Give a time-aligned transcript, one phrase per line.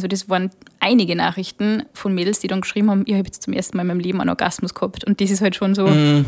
[0.00, 0.50] also das waren
[0.80, 3.88] einige Nachrichten von Mädels, die dann geschrieben haben, ich habe jetzt zum ersten Mal in
[3.88, 5.04] meinem Leben einen Orgasmus gehabt.
[5.04, 6.24] Und das ist halt schon so, Mhm.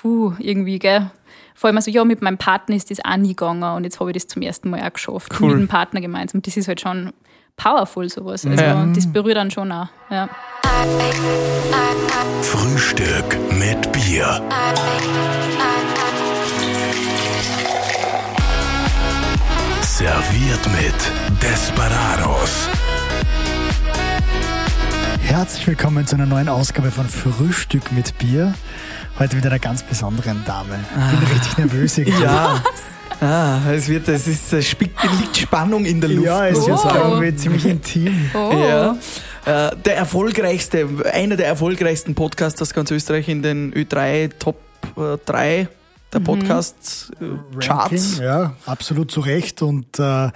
[0.00, 1.10] puh, irgendwie, gell.
[1.54, 4.10] Vor allem also, ja, mit meinem Partner ist das auch nie gegangen und jetzt habe
[4.10, 5.32] ich das zum ersten Mal auch geschafft.
[5.40, 5.52] Cool.
[5.52, 6.42] Mit dem Partner gemeinsam.
[6.42, 7.12] Das ist halt schon
[7.56, 8.44] powerful, sowas.
[8.46, 8.86] Also Ja.
[8.94, 9.88] das berührt dann schon auch.
[10.10, 10.28] Ja.
[12.42, 14.42] Frühstück mit Bier.
[19.82, 22.68] Serviert mit Desperados.
[25.26, 28.54] Herzlich willkommen zu einer neuen Ausgabe von Frühstück mit Bier.
[29.18, 30.78] Heute mit einer ganz besonderen Dame.
[30.88, 32.22] Ich bin richtig nervös irgendwie.
[32.22, 32.62] Ja.
[33.20, 36.26] Ah, es wird, es ist, es liegt Spannung in der Luft.
[36.26, 38.30] Ja, es muss wird irgendwie ziemlich intim.
[38.34, 38.52] Oh.
[38.52, 38.96] Ja.
[39.46, 44.60] Äh, der erfolgreichste, einer der erfolgreichsten Podcasts aus ganz Österreich in den Ö3 Top
[44.96, 45.66] äh, 3
[46.16, 48.14] der Podcast äh, Charts.
[48.14, 50.30] Ranking, Ja, absolut zu Recht und äh,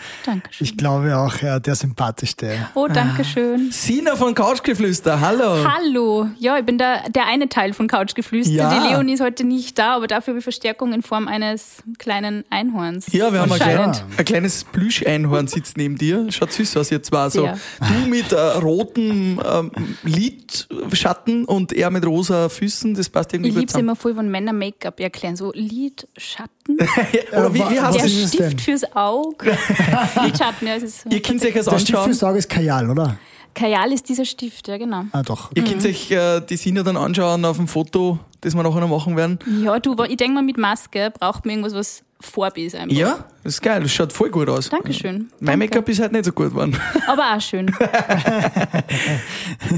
[0.58, 2.68] ich glaube auch äh, der sympathischste.
[2.74, 3.70] Oh, danke schön.
[3.70, 5.66] Sina von Couchgeflüster, hallo.
[5.66, 8.52] Hallo, ja, ich bin der, der eine Teil von Couchgeflüster.
[8.52, 8.74] Ja.
[8.74, 12.44] Die Leonie ist heute nicht da, aber dafür habe ich Verstärkung in Form eines kleinen
[12.50, 13.10] Einhorns.
[13.12, 16.30] Ja, wir haben ein, klein, ein kleines Plüsch-Einhorn sitzt neben dir.
[16.30, 17.30] Schaut süß aus, ihr zwei.
[17.30, 17.42] So.
[17.42, 17.58] Sehr.
[17.80, 19.70] Du mit äh, rotem ähm,
[20.02, 22.94] Lidschatten und er mit rosa Füßen.
[22.94, 25.36] Das passt irgendwie Ich liebe es immer voll, wenn Männer Make-up erklären.
[25.36, 26.78] So Lidschatten,
[27.32, 28.08] Oder wie, wie heißt der?
[28.48, 29.56] Stift fürs Auge.
[30.22, 32.04] Lidschatten, ja, es ist Ihr könnt euch das Der Stift anschauen.
[32.04, 33.16] fürs Auge ist Kajal, oder?
[33.54, 35.04] Kajal ist dieser Stift, ja genau.
[35.12, 35.50] Ah, doch.
[35.54, 38.88] Ihr könnt euch äh, die Sina dann anschauen auf dem Foto, das wir nachher noch
[38.88, 39.38] machen werden.
[39.62, 42.96] Ja, du, ich denke mal, mit Maske braucht man irgendwas, was Farbe ist einfach.
[42.96, 43.80] Ja, das ist geil.
[43.82, 44.68] Das schaut voll gut aus.
[44.68, 45.30] Dankeschön.
[45.40, 45.58] Mein Danke.
[45.76, 46.76] Make-up ist halt nicht so gut geworden.
[47.06, 47.66] Aber auch schön.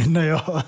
[0.08, 0.42] naja,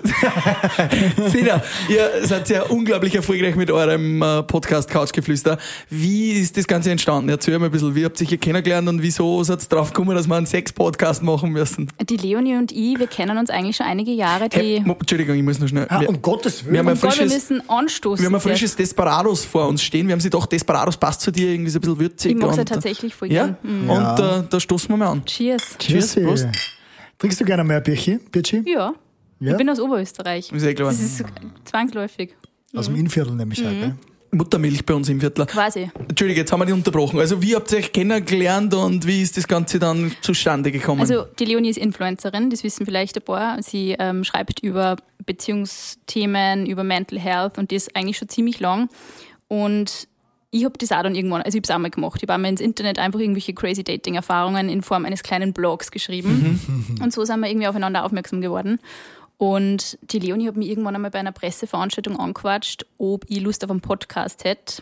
[1.29, 5.57] Sina, ihr seid ja unglaublich erfolgreich mit eurem äh, Podcast Couchgeflüster.
[5.89, 7.29] Wie ist das Ganze entstanden?
[7.29, 9.91] Erzähl mir ein bisschen, wie habt ihr euch hier kennengelernt und wieso seid ihr drauf
[9.91, 11.89] gekommen, dass wir einen Sex-Podcast machen müssen?
[12.09, 14.49] Die Leonie und ich, wir kennen uns eigentlich schon einige Jahre.
[14.49, 15.85] Die, Hey, Entschuldigung, ich muss noch schnell.
[15.89, 16.97] ah, wir, um Gottes wir haben Willen.
[16.97, 18.23] ein Gott, wir frisches, müssen anstoßen.
[18.23, 20.07] wir haben ein frisches Desperados vor uns stehen.
[20.07, 22.31] Wir haben sie doch, Desperados passt zu dir, irgendwie so ein bisschen würzig.
[22.31, 23.57] Ich ja tatsächlich voll Ja, gern.
[23.63, 23.89] Mhm.
[23.89, 24.39] und Ja.
[24.39, 25.25] äh, da stoßen wir mal an.
[25.25, 25.77] Cheers.
[25.79, 26.25] Cheers, Cheers.
[26.25, 26.47] Prost.
[27.17, 28.61] Trinkst du gerne mehr Bierchen, Birchi?
[28.65, 28.93] Ja.
[29.39, 29.51] Ja?
[29.51, 30.51] Ich bin aus Oberösterreich.
[30.51, 30.89] Ist eh klar.
[30.91, 31.23] Das ist
[31.65, 32.35] zwangsläufig.
[32.75, 33.67] Aus dem Innviertel nämlich Mhm.
[33.67, 33.95] auch, gell?
[34.31, 35.45] Muttermilch bei uns im Viertel.
[35.45, 35.89] Quasi.
[36.09, 37.19] Entschuldige, jetzt haben wir dich unterbrochen.
[37.19, 40.99] Also wie habt ihr euch kennengelernt und wie ist das Ganze dann zustande gekommen?
[40.99, 43.61] Also die Leonie ist Influencerin, das wissen vielleicht ein paar.
[43.63, 48.89] Sie ähm, schreibt über Beziehungsthemen, über Mental Health und das eigentlich schon ziemlich lang.
[49.47, 50.07] Und
[50.55, 52.15] ich habe das auch dann irgendwann, also ich habe es auch mal gemacht.
[52.17, 56.97] Ich habe einmal ins Internet einfach irgendwelche crazy Dating-Erfahrungen in Form eines kleinen Blogs geschrieben.
[57.01, 58.79] Und so sind wir irgendwie aufeinander aufmerksam geworden.
[59.37, 63.69] Und die Leonie hat mich irgendwann einmal bei einer Presseveranstaltung angequatscht, ob ich Lust auf
[63.71, 64.81] einen Podcast hätte.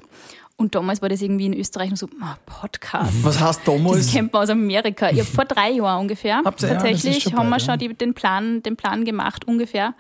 [0.58, 3.12] Und damals war das irgendwie in Österreich noch so, ah, Podcast.
[3.24, 4.12] Was heißt Das damals?
[4.12, 5.10] kennt man aus Amerika.
[5.10, 6.42] Ich vor drei Jahren ungefähr.
[6.46, 9.48] Habt ihr- ja, das tatsächlich schon haben wir schon die, den, Plan, den Plan gemacht
[9.48, 9.96] ungefähr.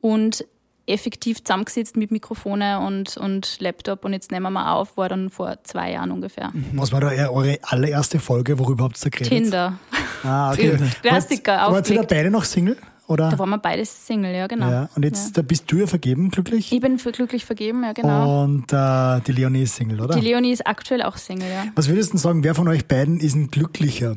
[0.00, 0.44] Und
[0.86, 5.56] effektiv zusammengesetzt mit Mikrofone und, und Laptop und jetzt nehmen wir auf, war dann vor
[5.64, 6.52] zwei Jahren ungefähr.
[6.74, 8.58] Was war da eure- allererste Folge?
[8.58, 9.28] Worüber habt ihr geredet?
[9.28, 9.78] Tinder.
[10.22, 10.78] Ah, okay.
[11.02, 12.76] Klassiker, Wart- ihr da beide noch Single?
[13.08, 13.30] Oder?
[13.30, 14.68] Da waren wir beides Single, ja genau.
[14.68, 14.88] ja.
[14.96, 16.72] Und jetzt da bist du ja vergeben, glücklich?
[16.72, 18.42] Ich bin für glücklich vergeben, ja genau.
[18.42, 20.16] Und äh, die Leonie ist Single, oder?
[20.16, 21.66] Die Leonie ist aktuell auch Single, ja.
[21.76, 24.16] Was würdest du denn sagen, wer von euch beiden ist ein glücklicher?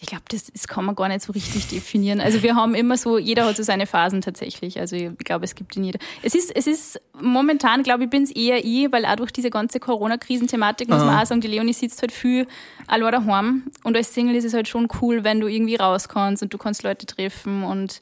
[0.00, 2.20] Ich glaube, das, das kann man gar nicht so richtig definieren.
[2.20, 4.78] Also wir haben immer so, jeder hat so seine Phasen tatsächlich.
[4.78, 5.98] Also ich glaube, es gibt in jeder.
[6.22, 9.50] Es ist, es ist momentan, glaube ich, bin es eher ich, weil auch durch diese
[9.50, 12.46] ganze Corona-Krisenthematik muss man auch sagen, die Leonie sitzt halt viel
[12.86, 13.62] allein daheim.
[13.82, 16.58] Und als Single ist es halt schon cool, wenn du irgendwie raus kannst und du
[16.58, 17.98] kannst Leute treffen und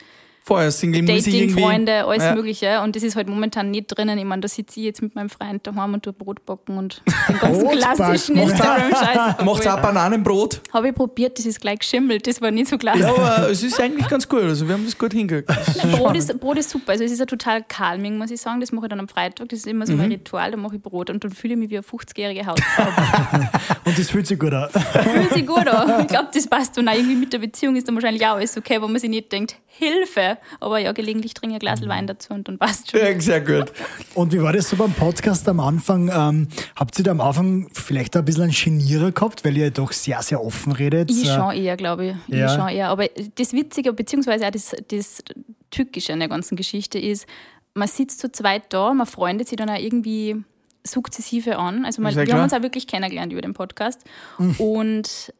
[0.46, 1.60] Vorher Single Dating, irgendwie...
[1.60, 2.34] Freunde, alles Ja.
[2.36, 2.80] Mögliche.
[2.82, 4.16] Und das ist halt momentan nicht drinnen.
[4.16, 7.02] Ich meine, da sitze ich jetzt mit meinem Freund daheim und tue Brot backen und
[7.28, 8.36] den ganzen klassischen?
[8.36, 9.44] Instagram-Scheiß.
[9.44, 10.60] Macht's auch Bananenbrot?
[10.72, 12.26] Habe ich probiert, das ist gleich geschimmelt.
[12.28, 13.00] Das war nicht so klasse.
[13.00, 14.42] Ja, aber es ist eigentlich ganz gut.
[14.42, 15.48] Also wir haben das gut hingekriegt.
[15.92, 16.92] Brot ist, Brot ist super.
[16.92, 18.60] Also es ist ja total calming, muss ich sagen.
[18.60, 19.48] Das mache ich dann am Freitag.
[19.48, 19.98] Das ist immer so Mhm.
[19.98, 20.52] mein Ritual.
[20.52, 22.84] Da mache ich Brot und dann fühle ich mich wie eine 50-jährige Hausfrau.
[23.84, 24.68] Und das fühlt sich gut an.
[24.70, 26.02] Fühlt sich gut an.
[26.02, 26.76] Ich glaube, das passt.
[26.78, 29.10] Und auch irgendwie mit der Beziehung ist dann wahrscheinlich auch alles okay, wo man sich
[29.10, 30.38] nicht denkt, Hilfe.
[30.60, 33.00] Aber ja, gelegentlich trinke ich ein Glas Wein dazu und dann passt schon.
[33.00, 33.72] Ja, sehr gut.
[34.14, 36.10] Und wie war das so beim Podcast am Anfang?
[36.12, 39.92] Ähm, habt ihr da am Anfang vielleicht ein bisschen einen Genierer gehabt, weil ihr doch
[39.92, 41.10] sehr, sehr offen redet?
[41.10, 42.34] Ich Äh, schon eher, glaube ich.
[42.34, 42.46] Ja.
[42.46, 42.88] Ich schon eher.
[42.88, 45.22] Aber das Witzige, beziehungsweise auch das, das
[45.70, 47.26] Tückische an der ganzen Geschichte ist,
[47.74, 50.36] man sitzt zu zweit da, man freundet sich dann auch irgendwie
[50.82, 51.84] sukzessive an.
[51.84, 52.38] Also man, wir klar.
[52.38, 54.02] haben uns auch wirklich kennengelernt über den Podcast.
[54.38, 54.54] Mhm.
[54.56, 55.32] Und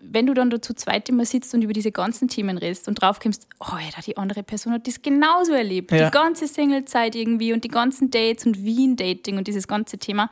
[0.00, 3.00] wenn du dann da zu zweit immer sitzt und über diese ganzen Themen redest und
[3.00, 5.92] draufkommst, oh Alter, die andere Person hat das genauso erlebt.
[5.92, 6.06] Ja.
[6.06, 10.30] Die ganze Singlezeit irgendwie und die ganzen Dates und Wien-Dating und dieses ganze Thema.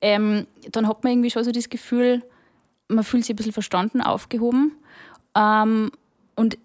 [0.00, 2.22] Ähm, dann hat man irgendwie schon so das Gefühl,
[2.88, 4.72] man fühlt sich ein bisschen verstanden, aufgehoben.
[5.36, 5.90] Ähm,
[6.34, 6.58] und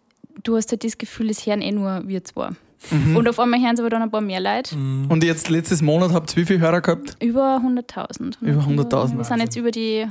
[0.43, 2.49] du hast halt das Gefühl, es hören eh nur wir zwei.
[2.91, 4.75] Und auf einmal hören sie aber dann ein paar mehr Leute.
[4.75, 7.17] Und jetzt letztes Monat habt ihr wie viele Hörer gehabt?
[7.21, 8.37] Über 100.000.
[8.41, 9.17] Über 100.000.
[9.17, 10.07] Wir sind jetzt über die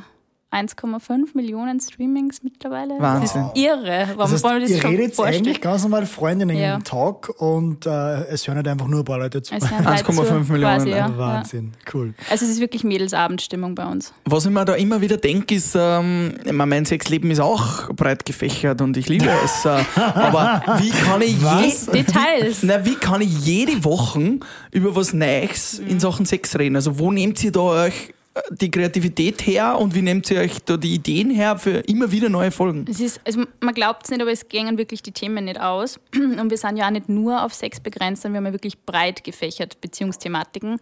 [0.57, 2.95] 1,5 Millionen Streamings mittlerweile.
[2.99, 3.43] Wahnsinn.
[3.43, 4.07] Das ist irre.
[4.09, 5.45] Warum Das heißt, wollen wir das ihr schon redet vorstellen?
[5.45, 6.77] eigentlich ganz normal Freundinnen Ja.
[6.77, 9.55] im Talk und äh, es hören halt einfach nur ein paar Leute zu.
[9.55, 10.15] Es hören Leute 1,5
[10.47, 10.97] zu, Millionen, Quasi, ja.
[10.97, 11.19] Ja.
[11.19, 12.15] Wahnsinn, cool.
[12.31, 14.13] Also es ist wirklich Mädelsabendstimmung bei uns.
[14.25, 18.81] Was ich mir da immer wieder denke, ist, ähm, mein Sexleben ist auch breit gefächert
[18.81, 19.65] und ich liebe es.
[19.65, 21.87] Äh, aber wie kann ich Was?
[21.87, 22.63] je, Details.
[22.63, 24.39] na, wie kann ich jede Woche
[24.71, 26.77] über was Neues in Sachen Sex reden?
[26.77, 28.15] Also wo nehmt ihr da euch
[28.51, 32.29] die Kreativität her und wie nehmt ihr euch da die Ideen her für immer wieder
[32.29, 32.85] neue Folgen?
[32.89, 35.99] Es ist, also man glaubt es nicht, aber es gingen wirklich die Themen nicht aus.
[36.15, 38.79] Und wir sind ja auch nicht nur auf Sex begrenzt, sondern wir haben ja wirklich
[38.85, 40.79] breit gefächert Beziehungsthematiken.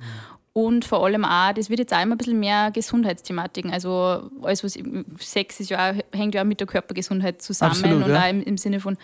[0.52, 3.72] Und vor allem auch, das wird jetzt auch immer ein bisschen mehr Gesundheitsthematiken.
[3.72, 4.78] Also alles, was
[5.18, 8.22] Sex ist ja auch, hängt ja auch mit der Körpergesundheit zusammen Absolut, und ja.
[8.22, 8.96] auch im, im Sinne von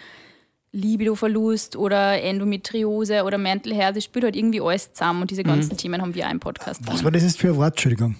[0.72, 5.76] Libidoverlust oder Endometriose oder Mental Health, das spielt halt irgendwie alles zusammen und diese ganzen
[5.76, 6.82] Themen haben wir auch im Podcast.
[6.86, 7.72] Was war das jetzt für ein Wort?
[7.72, 8.14] Entschuldigung.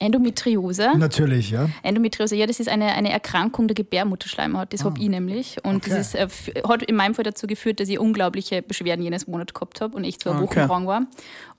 [0.00, 0.96] Endometriose.
[0.96, 1.68] Natürlich, ja.
[1.82, 4.72] Endometriose, ja, das ist eine, eine Erkrankung der Gebärmutterschleimhaut.
[4.72, 5.56] Das hab ich nämlich.
[5.62, 5.90] Und Okay.
[5.90, 9.54] das ist, äh, hat in meinem Fall dazu geführt, dass ich unglaubliche Beschwerden jenes Monat
[9.54, 10.56] gehabt habe und echt so eine Okay.
[10.60, 11.02] Woche krank war.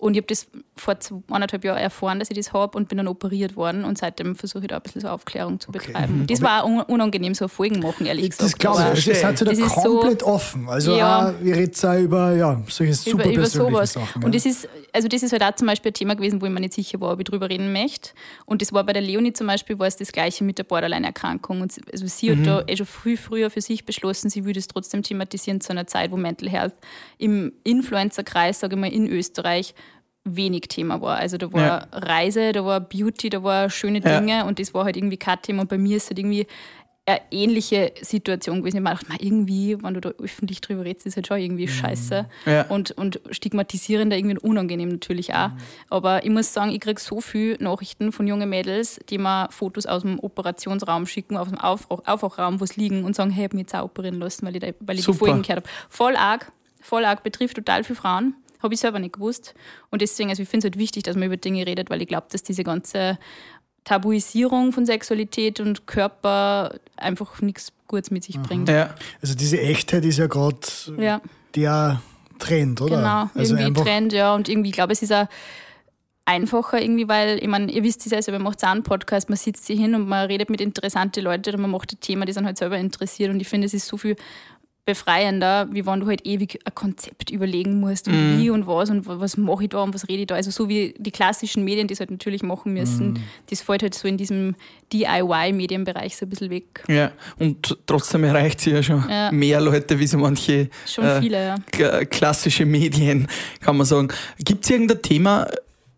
[0.02, 0.98] Und ich habe das vor
[1.30, 3.84] anderthalb Jahren erfahren, dass ich das habe und bin dann operiert worden.
[3.86, 6.26] Und seitdem versuche ich da ein bisschen so Aufklärung zu betreiben.
[6.28, 8.60] Das war auch un unangenehm, so Folgen machen, ehrlich Das gesagt.
[8.60, 9.06] glaube ich.
[9.06, 10.68] Das seid ihr da Das ist so- komplett offen.
[10.68, 11.30] Also Ja.
[11.30, 13.94] auch, ihr redet auch über ja, solche super über, über sowas.
[13.94, 14.24] Sachen.
[14.24, 14.38] Und ja.
[14.40, 16.60] das ist, also das ist halt auch zum Beispiel ein Thema gewesen, wo ich mir
[16.62, 18.10] nicht sicher war, ob ich drüber reden möchte.
[18.48, 21.62] Und das war bei der Leonie zum Beispiel, war es das Gleiche mit der Borderline-Erkrankung.
[21.62, 24.58] Und sie- also sie hat da eh schon früh früher für sich beschlossen, sie würde
[24.58, 26.74] es trotzdem thematisieren zu einer Zeit, wo Mental Health
[27.20, 29.76] im Influencer-Kreis, sage ich mal, in Österreich
[30.24, 31.18] wenig Thema war.
[31.18, 31.88] Also da war Ja.
[31.92, 34.20] Reise, da war Beauty, da war schöne Ja.
[34.20, 35.62] Dinge und das war halt irgendwie kein Thema.
[35.62, 36.48] Und bei mir ist halt irgendwie
[37.08, 38.78] eine ähnliche Situation gewesen.
[38.78, 42.28] Ich man, irgendwie, wenn du da öffentlich drüber redest, ist halt schon irgendwie scheiße.
[42.46, 42.62] Ja.
[42.68, 45.50] Und, und stigmatisierender, irgendwie unangenehm natürlich auch.
[45.90, 49.88] Aber ich muss sagen, ich kriege so viele Nachrichten von jungen Mädels, die mir Fotos
[49.88, 53.50] aus dem Operationsraum schicken, aus dem Auf Aufwachraum, wo sie liegen und sagen, hey, ich
[53.50, 55.14] habe mich jetzt auch operieren lassen, weil ich, da, weil ich die.
[55.14, 55.70] Folgen gehört habe.
[55.90, 56.52] Voll arg,
[56.82, 58.36] voll arg, betrifft total viele Frauen.
[58.62, 59.54] Habe ich selber nicht gewusst.
[59.90, 62.08] Und deswegen, also ich finde es halt wichtig, dass man über Dinge redet, weil ich
[62.08, 63.18] glaube, dass diese ganze
[63.84, 68.70] Tabuisierung von Sexualität und Körper einfach nichts Gutes mit sich bringt.
[68.70, 68.94] Ja.
[69.22, 70.60] also diese Echtheit ist ja gerade
[70.98, 71.20] Ja.
[71.56, 72.02] der
[72.40, 72.98] Trend, oder?
[72.98, 74.34] Genau, also irgendwie Trend, ja.
[74.34, 75.28] Und irgendwie, ich glaube, es ist auch
[76.26, 79.30] einfacher irgendwie, weil, ich meine, ihr wisst es ja, selber, man macht auch einen Podcast,
[79.30, 82.26] man sitzt sich hin und man redet mit interessanten Leuten oder man macht ein Thema,
[82.26, 83.32] die sind halt selber interessiert.
[83.32, 84.16] Und ich finde, es ist so viel
[84.94, 89.08] befreiender, wie wenn du halt ewig ein Konzept überlegen musst und wie und was und
[89.08, 90.36] was mache ich da und was rede ich da.
[90.36, 93.94] Also so wie die klassischen Medien, die es halt natürlich machen müssen, das fällt halt
[93.96, 94.56] so in diesem
[94.94, 96.84] DIY-Medienbereich so ein bisschen weg.
[96.88, 97.12] ja.
[97.40, 99.32] Und trotzdem erreicht sie ja schon Ja.
[99.32, 101.56] mehr Leute wie so manche Schon äh, viele, ja.
[101.72, 103.28] k- klassische Medien,
[103.60, 104.10] kann man sagen.
[104.40, 105.48] Gibt es irgendein Thema,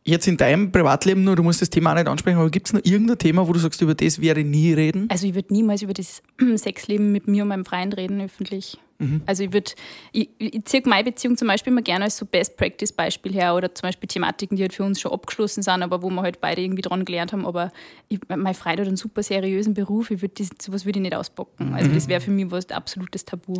[0.06, 2.74] jetzt in deinem Privatleben nur, du musst das Thema auch nicht ansprechen, aber gibt es
[2.74, 5.08] noch irgendein Thema, wo du sagst, über das werde ich nie reden?
[5.10, 6.22] Also ich würde niemals über das
[6.56, 8.78] Sexleben mit mir und meinem Freund reden, öffentlich.
[9.26, 9.72] Also ich würde,
[10.12, 13.88] ich, ich ziehe meine Beziehung zum Beispiel immer gerne als so Best-Practice-Beispiel her oder zum
[13.88, 16.82] Beispiel Thematiken, die halt für uns schon abgeschlossen sind, aber wo wir halt beide irgendwie
[16.82, 17.46] dran gelernt haben.
[17.46, 17.72] Aber
[18.08, 21.16] ich, mein Freund hat einen super seriösen Beruf, ich würd das, sowas würde ich nicht
[21.16, 21.74] auspacken.
[21.74, 23.56] Also das wäre für mich was absolutes Tabu.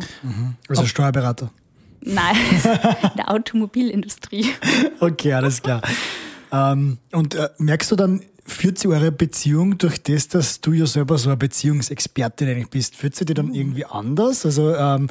[0.68, 1.50] also Steuerberater.
[2.00, 4.46] Nein, in der Automobilindustrie.
[5.00, 5.80] Okay, alles klar.
[6.54, 10.86] Ähm, und äh, merkst du dann, führt sie eure Beziehung durch das, dass du ja
[10.86, 14.44] selber so eine Beziehungsexpertin eigentlich bist, führt sie die dann irgendwie anders?
[14.44, 15.08] Also ähm,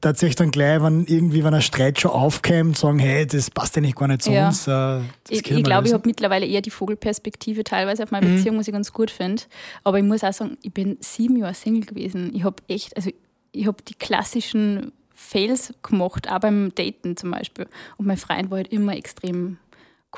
[0.00, 3.82] tatsächlich dann gleich, wenn irgendwie, wenn ein Streit schon aufkäme, sagen, hey, das passt ja
[3.82, 4.46] nicht gar nicht zu Ja.
[4.46, 4.68] uns.
[4.68, 8.58] Äh, Ich, wir ich glaube, ich habe mittlerweile eher die Vogelperspektive teilweise auf meine Beziehung,
[8.58, 9.42] was ich ganz gut finde.
[9.82, 12.30] Aber ich muss auch sagen, ich bin sieben Jahre Single gewesen.
[12.32, 13.10] Ich habe echt, also
[13.50, 17.66] ich habe die klassischen Fails gemacht, auch beim Daten zum Beispiel.
[17.96, 19.58] Und mein Freund war halt immer extrem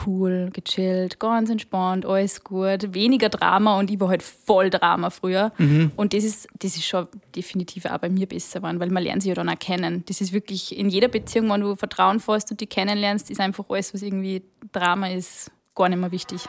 [0.06, 5.52] cool, gechillt, ganz entspannt, alles gut, weniger Drama und ich war halt voll Drama früher.
[5.96, 9.22] Und das ist, das ist schon definitiv auch bei mir besser geworden, weil man lernt
[9.22, 10.04] sich ja dann auch kennen.
[10.06, 13.64] Das ist wirklich in jeder Beziehung, wenn du Vertrauen fasst und die kennenlernst, ist einfach
[13.68, 14.42] alles, was irgendwie
[14.72, 16.42] Drama ist, gar nicht mehr wichtig.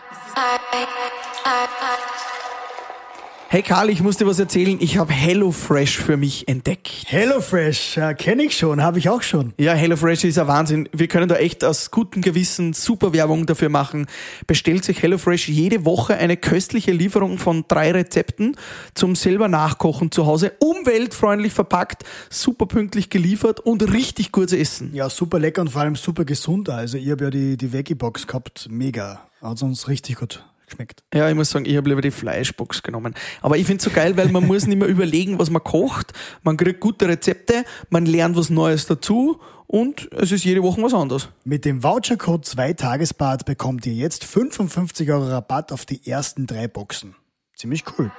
[3.52, 4.78] Hey Karl, ich muss dir was erzählen.
[4.80, 7.04] Ich habe HelloFresh für mich entdeckt.
[7.08, 9.54] HelloFresh, äh, kenne ich schon, habe ich auch schon.
[9.60, 10.88] Ja, HelloFresh ist ein Wahnsinn.
[10.94, 14.06] Wir können da echt aus gutem Gewissen super Werbung dafür machen.
[14.48, 18.56] Bestellt sich HelloFresh jede Woche eine köstliche Lieferung von drei Rezepten
[18.94, 20.54] zum selber nachkochen zu Hause.
[20.60, 24.92] Umweltfreundlich verpackt, super pünktlich geliefert und richtig gutes Essen.
[24.94, 26.70] Ja, super lecker und vor allem super gesund.
[26.70, 29.28] Also ich habe ja die, die Veggie-Box gehabt, mega.
[29.42, 30.42] Hat uns richtig gut
[30.72, 31.04] geschmeckt?
[31.14, 33.14] Ja, ich muss sagen, ich habe lieber die Fleischbox genommen.
[33.42, 36.14] Aber ich finde es so geil, weil man muss nicht mehr überlegen, was man kocht.
[36.44, 40.94] Man kriegt gute Rezepte, man lernt was Neues dazu und es ist jede Woche was
[40.94, 41.30] anderes.
[41.44, 47.16] Mit dem Vouchercode 2Tagesbad bekommt ihr jetzt 55 Euro Rabatt auf die ersten drei Boxen.
[47.56, 48.12] Ziemlich cool.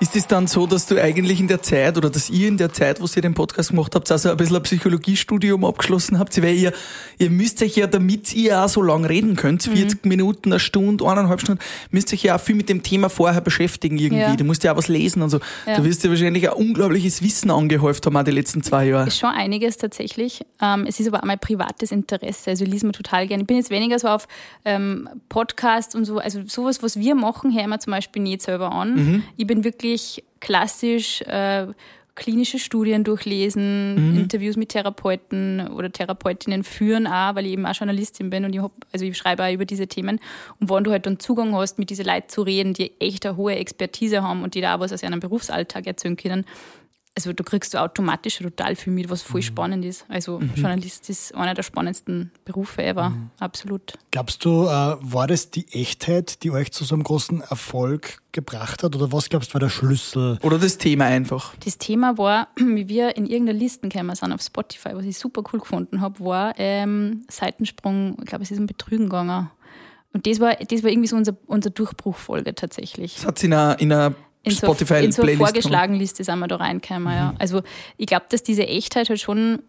[0.00, 2.72] Ist es dann so, dass du eigentlich in der Zeit oder dass ihr in der
[2.72, 6.36] Zeit, wo ihr den Podcast gemacht habt, also ein bisschen ein Psychologiestudium abgeschlossen habt?
[6.42, 6.72] Weil ihr,
[7.18, 11.06] ihr müsst euch ja, damit ihr auch so lang reden könnt, 40 Minuten, eine Stunde,
[11.06, 14.20] eineinhalb Stunden, müsst euch ja auch viel mit dem Thema vorher beschäftigen irgendwie.
[14.20, 14.34] Ja.
[14.34, 15.38] Du musst ja auch was lesen und so.
[15.64, 15.76] Ja.
[15.76, 19.06] Du wirst ja wahrscheinlich ein unglaubliches Wissen angehäuft haben, auch die letzten zwei Jahre.
[19.06, 20.44] Ist schon einiges tatsächlich.
[20.60, 22.50] Ähm, es ist aber auch mein privates Interesse.
[22.50, 23.44] Also ich lese mir total gerne.
[23.44, 24.26] Ich bin jetzt weniger so auf
[24.64, 28.72] ähm, Podcasts und so, also sowas, was wir machen, hören wir zum Beispiel nicht selber
[28.72, 29.22] an.
[29.36, 29.83] Ich bin wirklich
[30.40, 31.66] klassisch äh,
[32.14, 38.30] klinische Studien durchlesen, Interviews mit Therapeuten oder Therapeutinnen führen auch, weil ich eben auch Journalistin
[38.30, 40.20] bin und ich hab, also ich schreibe auch über diese Themen.
[40.60, 43.36] Und wenn du halt dann Zugang hast, mit diesen Leuten zu reden, die echt eine
[43.36, 46.44] hohe Expertise haben und die da auch was aus ihrem Berufsalltag erzählen können,
[47.16, 50.04] also da kriegst du automatisch total viel mit, was voll spannend ist.
[50.08, 53.94] Also Journalist ist einer der spannendsten Berufe ever, absolut.
[54.10, 58.82] Glaubst du, äh, war das die Echtheit, die euch zu so einem großen Erfolg gebracht
[58.82, 58.96] hat?
[58.96, 60.38] Oder was glaubst du war der Schlüssel?
[60.42, 61.54] Oder das Thema einfach.
[61.64, 65.42] Das Thema war, wie wir in irgendeiner Listen gekommen sind auf Spotify, was ich super
[65.52, 69.50] cool gefunden habe, war ähm, Seitensprung, ich glaube, es ist um Betrügen gegangen.
[70.12, 73.16] Und das war, das war irgendwie so unser, unser Durchbruchfolge tatsächlich.
[73.16, 76.38] Das hat sie in einer, in in so, Spotify in so eine vorgeschlagen Liste sind
[76.38, 77.18] wir da reingekommen, Mhm.
[77.18, 77.34] ja.
[77.38, 77.62] Also
[77.96, 79.60] ich glaube, dass diese Echtheit halt schon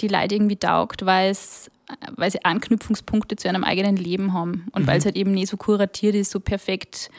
[0.00, 1.70] die Leute irgendwie taugt, weil es
[2.16, 4.86] weil sie Anknüpfungspunkte zu einem eigenen Leben haben und Mhm.
[4.86, 7.10] weil es halt eben nicht so kuratiert ist, so perfekt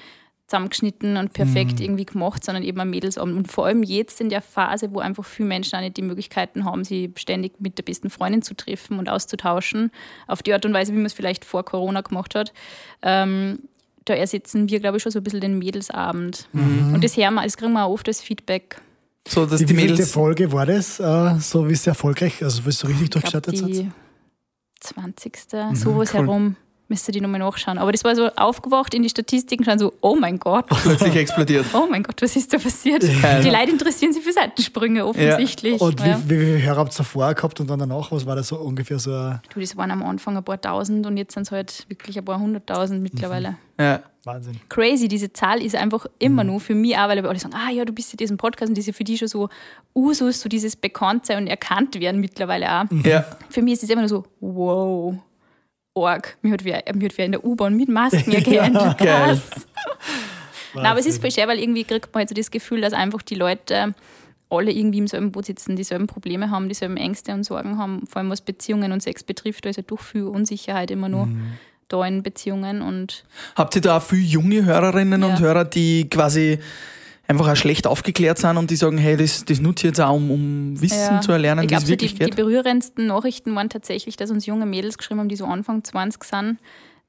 [0.48, 1.86] zusammengeschnitten und perfekt Mhm.
[1.86, 3.36] irgendwie gemacht, sondern eben ein Mädelsabend.
[3.38, 6.65] Und vor allem jetzt in der Phase, wo einfach viele Menschen auch nicht die Möglichkeiten
[6.65, 9.91] haben, sie ständig mit der besten Freundin zu treffen und auszutauschen,
[10.27, 12.51] auf die Art und Weise, wie man es vielleicht vor Corona gemacht hat,
[13.03, 13.60] ähm,
[14.05, 16.48] da ersetzen wir, glaube ich, schon so ein bisschen den Mädelsabend.
[16.53, 16.93] Mhm.
[16.93, 18.81] Und das hören wir, das kriegen wir auch oft als Feedback.
[19.27, 20.12] So, dass Die, die, Mädels.
[20.12, 23.69] Folge war das, äh, so wie es erfolgreich, also wie es so richtig durchgestartet hat?
[23.69, 23.89] die
[24.81, 25.38] 20.
[25.74, 26.19] sowas cool.
[26.19, 26.55] herum.
[26.93, 27.79] Müsste die nochmal nachschauen.
[27.79, 31.65] Aber das war so aufgewacht in die Statistiken, schon so, oh mein Gott, plötzlich explodiert.
[31.73, 33.01] oh mein Gott, was ist da passiert?
[33.01, 33.41] Geil.
[33.41, 35.81] Die Leute interessieren sich für Seitensprünge offensichtlich.
[35.81, 36.21] Und wie, ja.
[36.23, 38.12] wie, wie viele Hörer habt ihr vorher gehabt und dann danach?
[38.12, 39.33] Was war das so ungefähr so?
[39.51, 42.25] Du, das waren am Anfang ein paar tausend und jetzt sind es halt wirklich ein
[42.25, 43.55] paar hunderttausend mittlerweile.
[43.79, 44.03] Ja.
[44.25, 44.59] Wahnsinn.
[44.69, 47.83] Crazy, diese Zahl ist einfach immer nur für mich auch, weil alle sagen, ah ja,
[47.83, 49.50] du bist in diesem Podcast und das ist ja für die schon so
[49.95, 52.85] Usus, so dieses Bekanntsein und erkannt werden mittlerweile auch.
[53.03, 53.25] ja.
[53.50, 55.15] Für mich ist es immer nur so, wow,
[55.95, 56.38] arg.
[56.41, 58.97] Mir hat wer, mir hat wer in der U-Bahn mit Masken erkannt.
[58.97, 58.97] geil.
[58.97, 59.41] Krass.
[60.73, 62.93] Nein, aber es ist voll schwer, weil irgendwie kriegt man halt so das Gefühl, dass
[62.93, 63.93] einfach die Leute
[64.50, 68.21] alle irgendwie im selben Boot sitzen, dieselben Probleme haben, dieselben Ängste und Sorgen haben, vor
[68.21, 69.65] allem was Beziehungen und Sex betrifft.
[69.65, 71.27] Da ist ja doch viel Unsicherheit immer nur
[71.89, 73.23] da in Beziehungen und
[73.55, 75.27] Habt ihr da auch viele junge Hörerinnen Ja.
[75.27, 76.59] und Hörer, die quasi
[77.34, 80.13] einfach auch schlecht aufgeklärt sind und die sagen, hey, das, das nutze ich jetzt auch,
[80.16, 81.22] um, um Wissen Ja.
[81.22, 82.36] zu erlernen, wie es die, wirklich die geht?
[82.36, 86.58] berührendsten Nachrichten waren tatsächlich, dass uns junge Mädels geschrieben haben, die so Anfang 20 sind.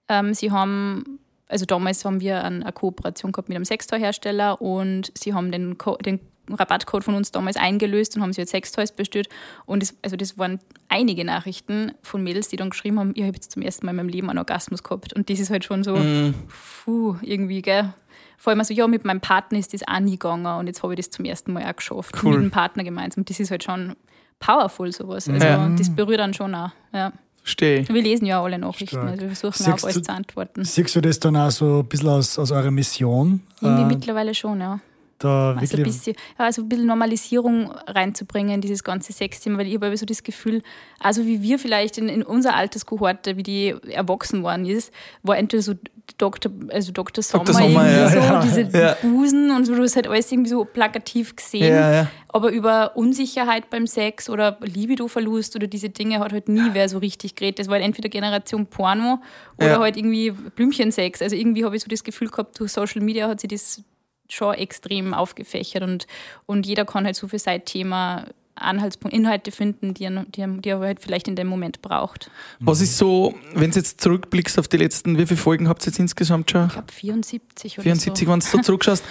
[0.09, 5.33] Ähm, sie haben, also damals haben wir eine, Kooperation gehabt mit einem Sextoy-Hersteller und sie
[5.35, 9.31] haben den, Co den Rabattcode von uns damals eingelöst und haben sie jetzt Sextoys bestellt.
[9.64, 13.33] Und das, also das waren einige Nachrichten von Mädels, die dann geschrieben haben, ich habe
[13.35, 15.14] jetzt zum ersten Mal in meinem Leben einen Orgasmus gehabt.
[15.14, 16.35] Und das ist halt schon so, Mhm.
[16.85, 17.95] puh, irgendwie, gell.
[18.38, 20.92] Vor allem also, ja, mit meinem Partner ist das auch nie gegangen und jetzt habe
[20.94, 22.14] ich das zum ersten Mal auch geschafft.
[22.22, 22.32] Cool.
[22.34, 23.24] Mit dem Partner gemeinsam.
[23.24, 23.94] Das ist halt schon
[24.40, 25.28] powerful, sowas.
[25.28, 25.68] Also Ja.
[25.76, 26.70] das berührt dann schon auch.
[26.92, 27.12] Ja.
[27.42, 27.86] Verstehe.
[27.88, 29.10] Wir lesen ja alle Nachrichten, Stark.
[29.10, 30.64] also wir versuchen Siehst auch alles du- zu antworten.
[30.64, 33.42] Siehst du das dann auch so ein bisschen aus, aus eurer Mission?
[33.60, 34.80] Irgendwie Äh, mittlerweile schon, ja.
[35.18, 39.59] Da Also ein, wirklich, bisschen, ja, also ein bisschen Normalisierung reinzubringen, in dieses ganze Sexthema,
[39.59, 40.62] weil ich habe so das Gefühl,
[40.99, 44.92] also wie wir vielleicht in, in unserer Alterskohorte, wie die erwachsen worden ist,
[45.23, 45.75] war entweder so
[46.18, 46.52] Dr.
[46.71, 47.23] Also Dr.
[47.23, 47.54] Sommer, Dr.
[47.62, 48.09] Sommer, irgendwie ja.
[48.11, 48.42] so, Ja.
[48.42, 48.97] diese Ja.
[49.00, 51.75] Busen und so, du hast halt alles irgendwie so plakativ gesehen.
[51.75, 52.11] Ja, ja.
[52.28, 56.99] Aber über Unsicherheit beim Sex oder Libido-Verlust oder diese Dinge hat halt nie wer so
[56.99, 57.61] richtig geredet.
[57.61, 59.21] Das war halt entweder Generation Porno
[59.56, 59.78] oder Ja.
[59.80, 61.23] halt irgendwie Blümchensex.
[61.23, 63.83] Also irgendwie habe ich so das Gefühl gehabt, durch Social Media hat sich das
[64.28, 66.07] schon extrem aufgefächert und,
[66.47, 68.26] und jeder kann halt so für sein Thema
[68.57, 72.31] Anhaltspunkte, Inhalte finden, die er, die, er, die er halt vielleicht in dem Moment braucht.
[72.61, 75.87] Was ist so, wenn du jetzt zurückblickst auf die letzten, wie viele Folgen habt ihr
[75.87, 76.66] jetzt insgesamt schon?
[76.66, 78.33] Ich glaube 74 oder 74, so.
[78.33, 79.04] wenn du so zurückschaust.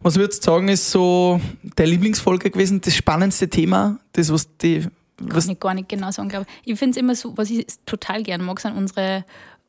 [0.00, 4.80] Was würdest du sagen, ist so deine Lieblingsfolge gewesen, das spannendste Thema, das, was die.
[5.18, 6.72] Kann Was, ich gar nicht genau sagen, glaube ich.
[6.72, 9.24] Ich finde es immer so, was ich total gern mag, sind unsere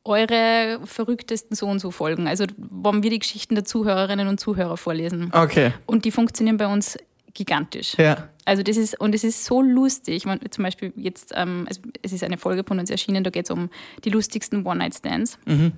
[0.08, 2.26] eure verrücktesten so und so Folgen.
[2.26, 5.30] Also, wenn wir die Geschichten der Zuhörerinnen und Zuhörer vorlesen.
[5.32, 6.98] okay, Und die funktionieren bei uns
[7.34, 7.94] gigantisch.
[7.98, 8.28] ja.
[8.44, 10.24] Also das ist, und es ist so lustig.
[10.24, 13.44] Man, zum Beispiel jetzt, ähm, also es ist eine Folge von uns erschienen, da geht
[13.44, 13.68] es um
[14.06, 15.38] die lustigsten One-Night-Stands.
[15.44, 15.74] Und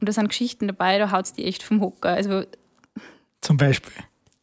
[0.00, 2.10] da sind Geschichten dabei, da haut es die echt vom Hocker.
[2.10, 2.44] Also
[3.40, 3.92] Zum Beispiel.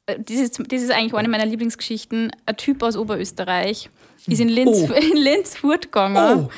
[0.08, 2.32] äh, das ist, das ist eigentlich eine meiner Lieblingsgeschichten.
[2.46, 3.90] Ein Typ aus Oberösterreich
[4.28, 4.94] ist in Linz, Oh.
[5.12, 6.50] in Linz fortgegangen Oh.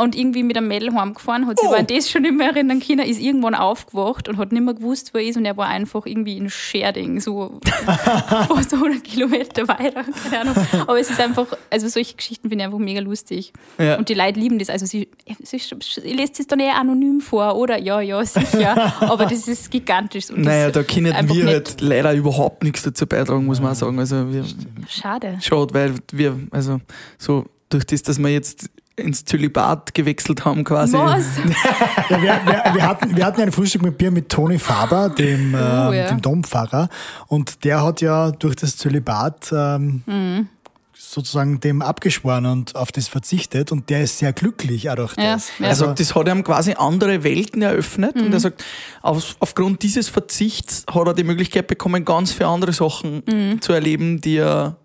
[0.00, 1.72] Und irgendwie mit einem Mädel heimgefahren, hat sich Oh.
[1.72, 4.74] aber an das schon nicht mehr erinnern können, ist irgendwann aufgewacht und hat nicht mehr
[4.74, 7.58] gewusst, wo er ist und er war einfach irgendwie in Scherding, so
[8.48, 10.66] fast 100 Kilometer weiter, keine Ahnung.
[10.86, 13.52] Aber es ist einfach, also solche Geschichten finde ich einfach mega lustig.
[13.78, 13.98] Ja.
[13.98, 14.70] Und die Leute lieben das.
[14.70, 15.08] Also sie,
[15.42, 17.78] sie lässt es dann eher anonym vor, oder?
[17.78, 18.94] Ja, ja, sicher.
[19.00, 20.30] Aber das ist gigantisch.
[20.30, 23.98] Und Naja, da können wir halt leider überhaupt nichts dazu beitragen, muss man auch sagen.
[23.98, 24.44] Also wir,
[24.88, 25.38] Schade.
[25.40, 26.80] schade, weil wir, also
[27.18, 30.94] so durch das, dass wir jetzt ins Zölibat gewechselt haben quasi.
[30.94, 31.24] Was?
[32.10, 35.54] Ja, wir, wir, wir, hatten, wir hatten ein Frühstück mit Bier mit Toni Faber, dem,
[35.54, 36.08] ähm, Oh, ja.
[36.08, 36.88] dem Dompfarrer.
[37.26, 40.48] Und der hat ja durch das Zölibat ähm, Mhm.
[40.94, 43.72] sozusagen dem abgeschworen und auf das verzichtet.
[43.72, 45.50] Und der ist sehr glücklich auch durch das.
[45.58, 45.66] ja.
[45.66, 48.64] Er sagt, das hat ihm quasi andere Welten eröffnet und er sagt,
[49.02, 53.22] auf, aufgrund dieses Verzichts hat er die Möglichkeit bekommen, ganz viele andere Sachen
[53.60, 54.76] zu erleben, die er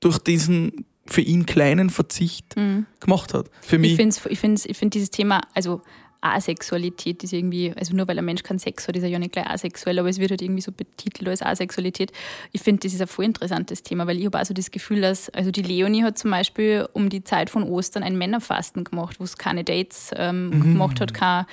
[0.00, 2.54] durch diesen für ihn kleinen Verzicht
[3.00, 3.50] gemacht hat.
[3.60, 3.96] Für Ich mich.
[3.96, 5.82] finde ich find's, ich find dieses Thema, also
[6.34, 9.32] Asexualität ist irgendwie, also nur weil ein Mensch keinen Sex hat, ist er ja nicht
[9.32, 12.12] gleich asexuell, aber es wird halt irgendwie so betitelt als Asexualität.
[12.52, 15.00] Ich finde, das ist ein voll interessantes Thema, weil ich habe auch so das Gefühl,
[15.00, 19.16] dass, also die Leonie hat zum Beispiel um die Zeit von Ostern ein Männerfasten gemacht,
[19.20, 21.46] wo es keine Dates ähm, gemacht hat, kein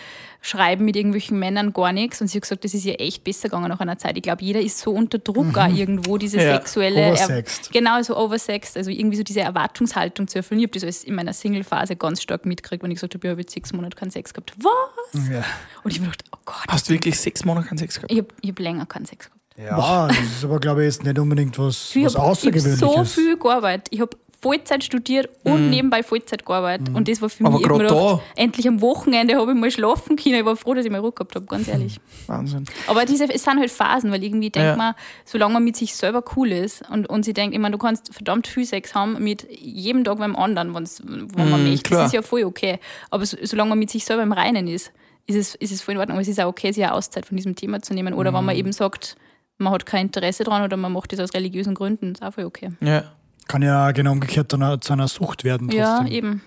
[0.45, 2.19] Schreiben mit irgendwelchen Männern, gar nichts.
[2.19, 4.17] Und sie hat gesagt, das ist ihr echt besser gegangen nach einer Zeit.
[4.17, 6.55] Ich glaube, jeder ist so unter Druck auch irgendwo, diese Ja.
[6.55, 7.71] sexuelle Oversexed.
[7.71, 10.59] Genau, so oversexed, also irgendwie so diese Erwartungshaltung zu erfüllen.
[10.59, 13.31] Ich habe das alles in meiner Single-Phase ganz stark mitgekriegt, wenn ich gesagt habe, ich
[13.31, 14.53] habe jetzt sechs Monate keinen Sex gehabt.
[14.63, 15.29] Was?
[15.29, 15.43] Ja.
[15.83, 18.11] Und ich habe mir gedacht, oh Gott, Hast du wirklich sechs Monate keinen Sex gehabt?
[18.11, 19.39] ich habe ich hab länger keinen Sex gehabt.
[19.55, 22.79] Ja, das ist aber, glaube ich, jetzt nicht unbedingt was, Ich was habe hab Außergewöhnliches.
[22.79, 23.87] so viel gearbeitet.
[23.91, 26.89] Ich habe Vollzeit studiert und nebenbei Vollzeit gearbeitet.
[26.93, 27.53] Und das war für Mhm.
[27.53, 30.35] Mich grad gedacht, endlich am Wochenende habe ich mal schlafen können.
[30.35, 31.99] Ich war froh, dass ich mal Ruhe gehabt habe, ganz ehrlich.
[32.27, 32.65] Wahnsinn.
[32.87, 34.75] Aber diese, es sind halt Phasen, weil irgendwie denkt Ja.
[34.75, 34.93] man,
[35.25, 38.13] solange man mit sich selber cool ist und, und sie denkt, ich meine, du kannst
[38.13, 41.83] verdammt viel Sex haben mit jedem Tag beim anderen, wenn's, wo man Mm, möchte.
[41.89, 42.01] klar.
[42.01, 42.79] Das ist ja voll okay.
[43.09, 44.91] Aber so, solange man mit sich selber im Reinen ist,
[45.25, 46.15] ist es, ist es voll in Ordnung.
[46.17, 48.13] Aber es ist auch okay, sich eine Auszeit von diesem Thema zu nehmen.
[48.13, 48.35] Oder Mm.
[48.35, 49.15] wenn man eben sagt,
[49.57, 52.43] man hat kein Interesse dran oder man macht das aus religiösen Gründen, ist auch voll
[52.45, 52.71] okay.
[52.81, 53.03] Ja.
[53.47, 55.67] Kann ja genau umgekehrt dann auch zu einer Sucht werden.
[55.67, 55.79] Trotzdem.
[55.79, 56.41] Ja, eben.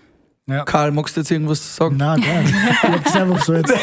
[0.65, 1.97] Karl, magst du jetzt irgendwas sagen?
[1.97, 2.31] Nein, nicht.
[2.73, 3.79] Ich habe das einfach so jetzt in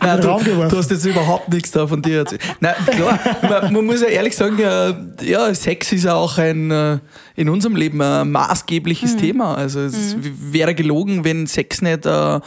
[0.00, 2.40] Nein, du, du hast jetzt überhaupt nichts da von dir erzählt.
[2.60, 6.70] Nein, klar, man, man muss ja ehrlich sagen, ja, ja, Sex ist ja auch ein,
[6.70, 6.98] äh,
[7.36, 9.54] in unserem Leben ein maßgebliches Thema.
[9.56, 12.40] Also es wäre gelogen, wenn Sex nicht äh,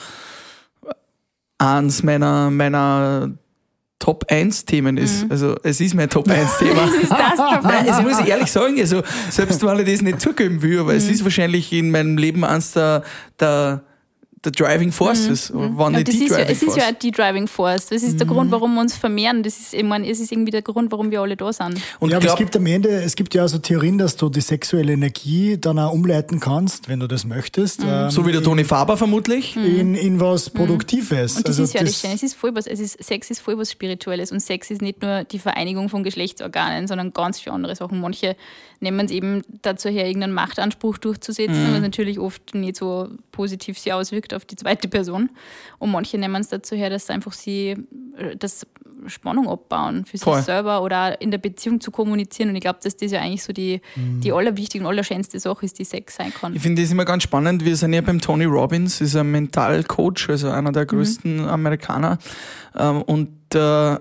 [1.59, 3.29] eins meiner, meiner
[4.03, 5.25] Top 1 Themen ist.
[5.29, 6.81] Also es ist mein Top 1 Thema.
[6.85, 7.83] Das ist das Nein, dabei.
[7.87, 8.77] das muss ich ehrlich sagen.
[8.77, 10.97] Also, selbst wenn ich das nicht zugeben will, aber Mhm.
[10.97, 13.03] es ist wahrscheinlich in meinem Leben eines der,
[13.39, 13.81] der,
[14.45, 15.51] der Driving Forces.
[15.53, 15.79] Wann Mhm.
[15.79, 16.77] Ja, nicht das die ist ja, Driving es ist Force.
[16.77, 17.85] ja die Driving Force.
[17.87, 19.43] Das ist der Grund, warum wir uns vermehren.
[19.43, 21.79] Das ist, ich meine, es ist irgendwie der Grund, warum wir alle da sind.
[21.99, 24.29] Und ja, aber glaub- es gibt am Ende, es gibt ja so Theorien, dass du
[24.29, 27.81] die sexuelle Energie dann auch umleiten kannst, wenn du das möchtest.
[27.83, 29.55] ähm, so wie der Toni Faber vermutlich.
[29.55, 31.33] in, in was Produktives.
[31.33, 31.37] Mhm.
[31.37, 32.13] Und das also ist ja das Schöne.
[32.13, 35.01] Es ist voll was, es ist, Sex ist voll was Spirituelles und Sex ist nicht
[35.01, 38.01] nur die Vereinigung von Geschlechtsorganen, sondern ganz viele andere Sachen.
[38.01, 38.35] Manche
[38.79, 43.93] nehmen es eben dazu her, irgendeinen Machtanspruch durchzusetzen, was natürlich oft nicht so positiv sich
[43.93, 45.29] auswirkt auf die zweite Person.
[45.79, 47.75] Und manche nehmen es dazu her, dass einfach sie
[48.17, 48.65] äh, das
[49.07, 50.37] Spannung abbauen für Voll.
[50.37, 52.49] sich selber oder in der Beziehung zu kommunizieren.
[52.49, 55.77] Und ich glaube, dass das ja eigentlich so die, die allerwichtigste und allerschönste Sache ist,
[55.77, 56.55] die Sex sein kann.
[56.55, 57.65] Ich finde das immer ganz spannend.
[57.65, 62.17] Wir sind ja beim Tony Robbins, ist ein Mentalcoach, also einer der größten Amerikaner.
[62.77, 63.97] Ähm, Und äh,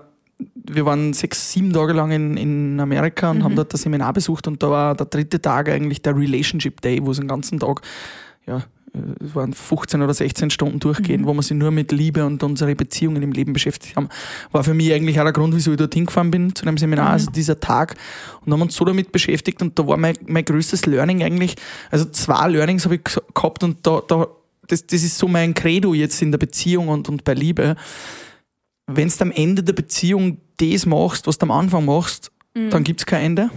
[0.55, 4.47] wir waren sechs, sieben Tage lang in, in Amerika und haben dort das Seminar besucht
[4.47, 7.81] und da war der dritte Tag eigentlich der Relationship Day, wo es den ganzen Tag,
[8.47, 8.63] ja,
[8.93, 12.75] es waren 15 oder 16 Stunden durchgehen, wo wir sich nur mit Liebe und unsere
[12.75, 14.09] Beziehungen im Leben beschäftigt haben.
[14.51, 17.09] War für mich eigentlich auch der Grund, wieso ich dort hingefahren bin zu dem Seminar,
[17.09, 17.95] also dieser Tag.
[18.45, 21.55] Und haben uns so damit beschäftigt und da war mein, mein größtes Learning eigentlich,
[21.89, 24.27] also zwei Learnings habe ich gehabt und da, da
[24.67, 27.75] das, das ist so mein Credo jetzt in der Beziehung und, und bei Liebe.
[28.85, 33.01] Wenn du am Ende der Beziehung das machst, was du am Anfang machst, dann gibt
[33.01, 33.49] es kein Ende.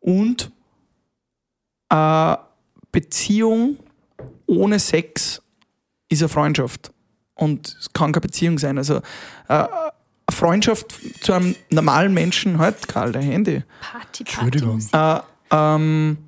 [0.00, 0.50] Und
[1.90, 2.36] äh,
[2.90, 3.76] Beziehung
[4.50, 5.40] ohne Sex
[6.08, 6.90] ist eine Freundschaft.
[7.34, 8.76] Und es kann keine Beziehung sein.
[8.76, 9.02] Also äh,
[9.48, 9.68] eine
[10.30, 13.62] Freundschaft zu einem normalen Menschen, halt, Karl, dein Handy.
[13.80, 14.58] Party, Party.
[14.92, 15.20] Äh,
[15.52, 16.18] ähm,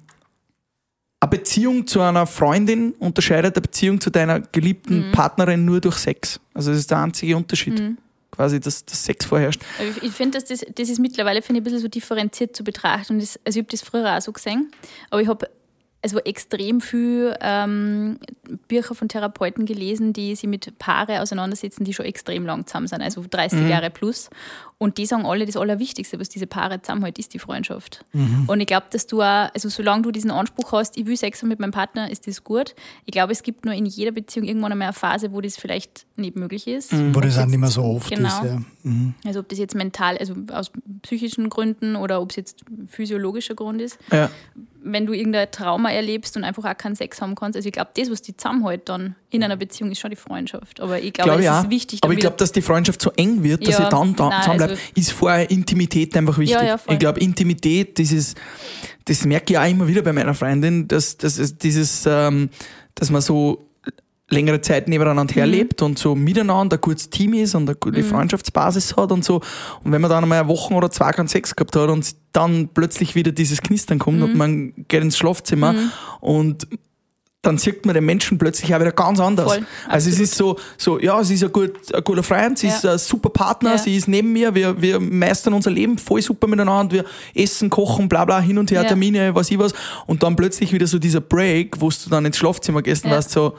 [1.20, 6.40] eine Beziehung zu einer Freundin unterscheidet eine Beziehung zu deiner geliebten Partnerin nur durch Sex.
[6.54, 7.96] Also das ist der einzige Unterschied.
[8.30, 9.60] quasi das, das Sex vorherrscht.
[9.78, 12.64] Ich, ich finde, dass das, das ist mittlerweile finde ich, ein bisschen so differenziert zu
[12.64, 13.14] betrachten.
[13.14, 14.72] Und das, also ich habe das früher auch so gesehen,
[15.10, 15.46] aber ich habe
[16.02, 18.18] also extrem viel ähm,
[18.68, 23.02] Bücher von Therapeuten gelesen, die sich mit Paare auseinandersetzen, die schon extrem lang zusammen sind,
[23.02, 23.68] also 30 Mhm.
[23.68, 24.28] Jahre plus.
[24.78, 28.04] Und die sagen alle, das Allerwichtigste, was diese Paare zusammenhält, ist die Freundschaft.
[28.12, 28.46] Mhm.
[28.48, 31.40] Und ich glaube, dass du auch, also solange du diesen Anspruch hast, ich will Sex
[31.40, 32.74] haben mit meinem Partner, ist das gut.
[33.04, 36.04] Ich glaube, es gibt nur in jeder Beziehung irgendwann einmal eine Phase, wo das vielleicht
[36.16, 36.92] nicht möglich ist.
[37.14, 38.28] Wo das auch nicht mehr so oft genau.
[38.28, 38.44] ist.
[38.44, 38.62] Ja.
[38.82, 39.14] Mhm.
[39.24, 43.80] Also ob das jetzt mental, also aus psychischen Gründen oder ob es jetzt physiologischer Grund
[43.80, 43.98] ist.
[44.10, 44.30] Ja.
[44.82, 47.56] Wenn du irgendein Trauma erlebst und einfach auch keinen Sex haben kannst.
[47.56, 50.80] Also ich glaube, das, was die zusammenhält dann in einer Beziehung, ist schon die Freundschaft.
[50.80, 53.10] Aber ich glaube, Glaub es ich ist wichtig, Aber ich glaube, dass die Freundschaft so
[53.16, 56.56] eng wird, dass Ja, ihr dann da nein, zusammenbleibt, also- ist vorher Intimität einfach wichtig.
[56.56, 58.34] Ja, ja, ich glaube, Intimität, dieses,
[59.04, 62.50] das merke ich auch immer wieder bei meiner Freundin, dass, dass es dieses, ähm,
[62.94, 63.66] dass man so
[64.32, 65.38] längere Zeit nebeneinander Mhm.
[65.38, 69.40] herlebt und so miteinander ein gutes Team ist und eine gute Freundschaftsbasis hat und so.
[69.84, 72.68] Und wenn man dann einmal eine Woche oder zwei keinen Sex gehabt hat und dann
[72.72, 74.22] plötzlich wieder dieses Knistern kommt Mhm.
[74.24, 75.74] und man geht ins Schlafzimmer
[76.20, 76.66] und
[77.44, 79.52] dann sieht man den Menschen plötzlich auch wieder ganz anders.
[79.52, 82.68] Voll, also es ist so, so ja, sie ist ein, gut, ein guter Freund, sie
[82.68, 82.74] Ja.
[82.76, 83.78] ist ein super Partner, Ja.
[83.78, 88.08] sie ist neben mir, wir, wir meistern unser Leben voll super miteinander, wir essen, kochen,
[88.08, 88.88] bla bla, hin und her, Ja.
[88.88, 89.74] Termine, was ich was.
[90.06, 93.16] Und dann plötzlich wieder so dieser Break, wo du dann ins Schlafzimmer gehst und Ja.
[93.16, 93.54] weißt so,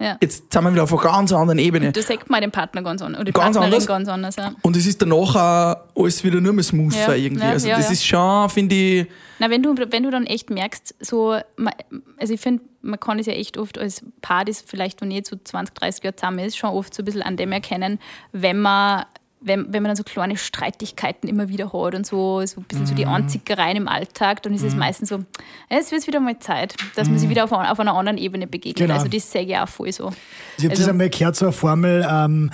[0.00, 0.16] ja.
[0.20, 1.92] jetzt sind wir wieder auf einer ganz anderen Ebene.
[1.92, 3.20] Da sagt man den Partner ganz anders.
[3.20, 3.86] Oder die Ganz Partnerin anders.
[3.86, 4.36] ganz anders.
[4.36, 4.52] Ja.
[4.62, 7.44] Und es ist danach auch alles wieder nur mehr smoother Ja, irgendwie.
[7.44, 9.06] ja, also das ist schon, finde ich,
[9.38, 11.36] Na, wenn du, wenn du dann echt merkst, so,
[12.16, 15.26] also ich finde, man kann es ja echt oft als Paar, das vielleicht noch nicht
[15.26, 17.98] so 20, 30 Jahre zusammen ist, schon oft so ein bisschen an dem erkennen,
[18.32, 19.04] wenn man,
[19.40, 22.86] wenn, wenn man dann so kleine Streitigkeiten immer wieder hat und so, so ein bisschen
[22.86, 23.12] so die Mhm.
[23.12, 25.20] Anzickereien im Alltag, dann ist es meistens so,
[25.68, 28.46] es wird wieder mal Zeit, dass man sich wieder auf, einer- auf einer anderen Ebene
[28.46, 28.80] begegnet.
[28.80, 28.92] Mhm.
[28.92, 28.94] Genau.
[28.98, 30.10] Also das sehe ich auch voll so.
[30.56, 32.50] Ich habe das Also- einmal gehört, so eine Formel, ähm,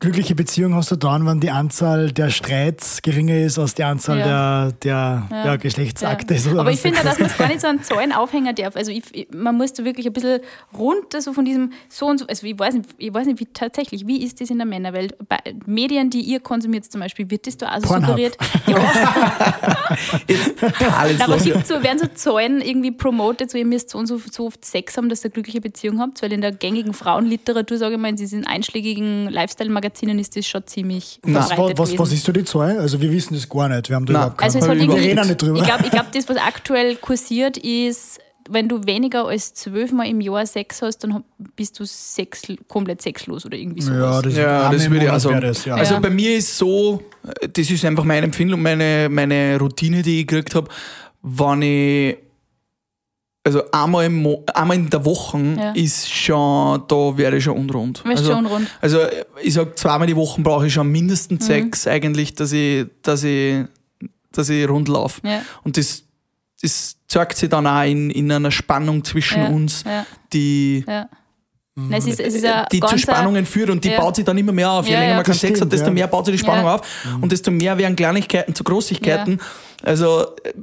[0.00, 4.18] glückliche Beziehung hast du dann, wenn die Anzahl der Streits geringer ist als die Anzahl
[4.18, 4.70] Ja.
[4.70, 5.56] der, der ja.
[5.56, 6.34] Geschlechtsakte.
[6.34, 8.76] ist oder Aber ich finde, dass man es gar nicht so einen Zahlen aufhängen darf.
[8.76, 10.40] Also ich, ich, man muss da wirklich ein bisschen
[10.76, 12.26] runter so von diesem so und so.
[12.26, 15.16] Also ich weiß nicht, ich weiß nicht wie tatsächlich, wie ist das in der Männerwelt?
[15.28, 18.10] Bei Medien, die ihr konsumiert zum Beispiel, wird das da also Pornhub.
[18.10, 18.36] suggeriert?
[18.68, 20.62] Ja, jetzt
[20.96, 21.44] alles aber los.
[21.44, 24.64] gibt so, werden so Zahlen irgendwie promotet, so ihr müsst so und so, so oft
[24.64, 26.22] Sex haben, dass ihr eine glückliche Beziehung habt?
[26.22, 29.87] Weil in der gängigen Frauenliteratur, sage ich mal, in diesen einschlägigen Lifestyle-Magazinen
[30.18, 32.78] ist das schon ziemlich was, verbreitet was, was ist so die Zahl?
[32.78, 33.88] Also wir wissen das gar nicht.
[33.88, 34.22] Wir haben da Nein.
[34.22, 35.58] überhaupt keine Also Wir reden nicht drüber.
[35.58, 38.18] Ich glaube, glaub, das, was aktuell kursiert, ist,
[38.50, 41.22] wenn du weniger als zwölfmal im Jahr Sex hast, dann
[41.54, 43.98] bist du sex, komplett sexlos oder irgendwie sowas.
[43.98, 45.34] ja, das, Ja, das würde ich auch sagen.
[45.36, 45.74] wäre Das, ja.
[45.74, 47.02] Also bei mir ist so,
[47.52, 50.68] das ist einfach meine Empfindung, meine, meine Routine, die ich gekriegt habe,
[51.22, 52.16] wenn ich,
[53.48, 55.72] also einmal, im Mo einmal in der Woche Ja.
[55.72, 58.04] ist schon, da wäre ich schon unrund.
[58.04, 58.68] Wärst also, schon unrund.
[58.80, 58.98] Also
[59.42, 60.92] ich sag zweimal die Woche brauche ich schon Mhm.
[60.92, 63.64] mindestens Sex eigentlich, dass ich, dass ich,
[64.32, 65.20] dass ich rund laufe.
[65.26, 65.40] Ja.
[65.64, 66.02] Und das,
[66.60, 71.08] das zeigt sich dann auch in, in einer Spannung zwischen Ja, uns, ja, die, ja.
[71.80, 74.00] Nein, es ist, es ist die zu Spannungen führt und die Ja.
[74.00, 74.84] baut sich dann immer mehr auf.
[74.86, 75.16] Je Ja, länger ja.
[75.18, 75.92] man keinen Das Sex hat, desto ja.
[75.92, 76.74] mehr baut sich die Spannung Ja.
[76.74, 76.80] auf
[77.20, 79.40] und desto mehr werden Kleinigkeiten zu Großigkeiten.
[79.84, 80.54] Also äh,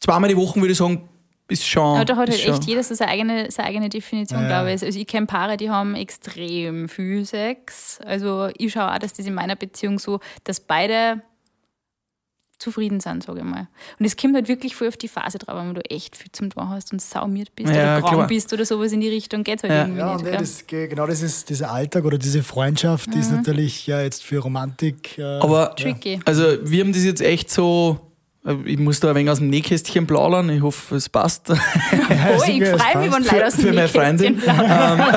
[0.00, 1.06] zweimal die Woche würde ich sagen,
[1.48, 1.96] ist schon.
[1.96, 2.54] Aber da hat ist halt schon.
[2.54, 4.46] echt jeder so seine eigene, seine eigene Definition, Ja.
[4.48, 4.82] glaube ich.
[4.82, 7.98] Also ich kenne Paare, die haben extrem viel Sex.
[8.04, 11.20] Also ich schaue auch, dass das in meiner Beziehung so, dass beide
[12.58, 13.68] zufrieden sind, sage ich mal.
[13.98, 16.48] Und es kommt halt wirklich voll auf die Phase drauf, wenn du echt viel zum
[16.48, 19.62] Tun hast und saumiert bist Ja, oder krank bist oder sowas in die Richtung, geht
[19.62, 19.80] halt Ja.
[19.82, 20.24] irgendwie Ja, nicht.
[20.24, 20.36] gell?
[20.38, 23.36] das, genau das ist dieser Alltag oder diese Freundschaft, die ist Mhm.
[23.36, 25.18] natürlich ja jetzt für Romantik.
[25.18, 26.18] Äh, Aber Tricky.
[26.24, 28.00] also wir haben das jetzt echt so.
[28.46, 30.48] Äh, Ich muss da ein wenig aus dem Nähkästchen plaudern.
[30.50, 31.50] Ich hoffe, es passt.
[32.28, 33.22] Oh, ich freue mich, wenn.
[33.24, 34.36] Leute aus dem für meine Nähkästchen Freundin.
[34.38, 35.14] plaudern.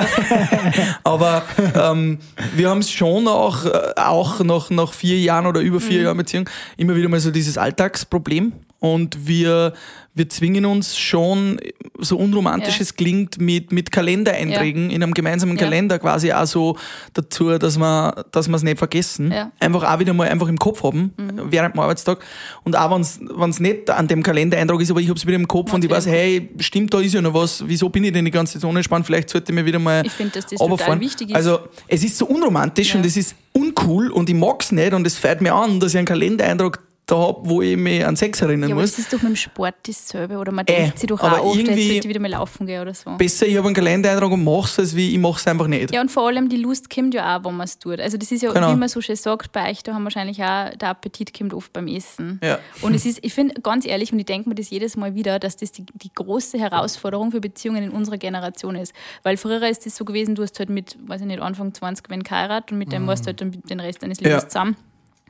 [1.03, 1.43] Aber
[1.75, 2.19] ähm,
[2.55, 5.81] wir haben es schon auch, äh, auch nach, nach vier Jahren oder über Mhm.
[5.83, 8.53] vier Jahren Beziehung immer wieder mal so dieses Alltagsproblem.
[8.81, 9.73] Und wir,
[10.13, 11.59] wir zwingen uns schon,
[11.97, 12.81] so unromantisch Ja.
[12.83, 15.63] es klingt, mit, mit Kalendereinträgen in einem gemeinsamen Ja.
[15.63, 16.77] Kalender quasi auch so
[17.13, 19.31] dazu, dass wir dass es nicht vergessen.
[19.33, 19.45] Ja.
[19.45, 19.51] Mhm.
[19.59, 21.13] Einfach auch wieder mal einfach im Kopf haben,
[21.49, 22.19] während dem Arbeitstag.
[22.63, 25.47] Und auch wenn es nicht an dem Kalendereintrag ist, aber ich habe es wieder im
[25.47, 27.63] Kopf und ich weiß, hey, stimmt, da ist ja noch was.
[27.67, 29.05] Wieso bin ich denn die ganze Zeit so unentspannt?
[29.05, 30.99] Vielleicht sollte ich mir wieder mal Ich finde, dass das total runterfahren.
[31.01, 31.35] wichtig ist.
[31.35, 32.99] Also es ist so unromantisch Ja.
[32.99, 35.97] und es ist uncool und ich mag's nicht und es fällt mir an, dass ich
[35.97, 36.79] einen Kalendereintrag
[37.09, 38.91] da habe, wo ich mich an Sex erinnern Ja, aber muss.
[38.91, 40.37] das ist doch mit dem Sport dasselbe.
[40.37, 42.81] Oder man Äh, denkt sich doch aber auch oft, jetzt ich wieder mal laufen gehen
[42.81, 43.11] oder so.
[43.17, 45.93] Besser, ich habe einen Kalendereintrag und mache es, als wie ich mache es einfach nicht.
[45.93, 47.99] Ja, und vor allem die Lust kommt ja auch, wenn man es tut.
[47.99, 48.71] Also das ist ja, Genau.
[48.71, 51.73] wie man so schön sagt, bei euch, da haben wahrscheinlich auch, der Appetit kommt oft
[51.73, 52.39] beim Essen.
[52.43, 52.59] Ja.
[52.81, 55.39] Und es ist, ich finde, ganz ehrlich, und ich denke mir das jedes Mal wieder,
[55.39, 58.93] dass das die, die große Herausforderung für Beziehungen in unserer Generation ist.
[59.23, 62.09] Weil früher ist es so gewesen, du hast halt mit, weiß ich nicht, Anfang 20
[62.09, 64.47] wenn geheiratet und mit dem warst du halt dann den Rest deines Lebens Ja.
[64.49, 64.75] zusammen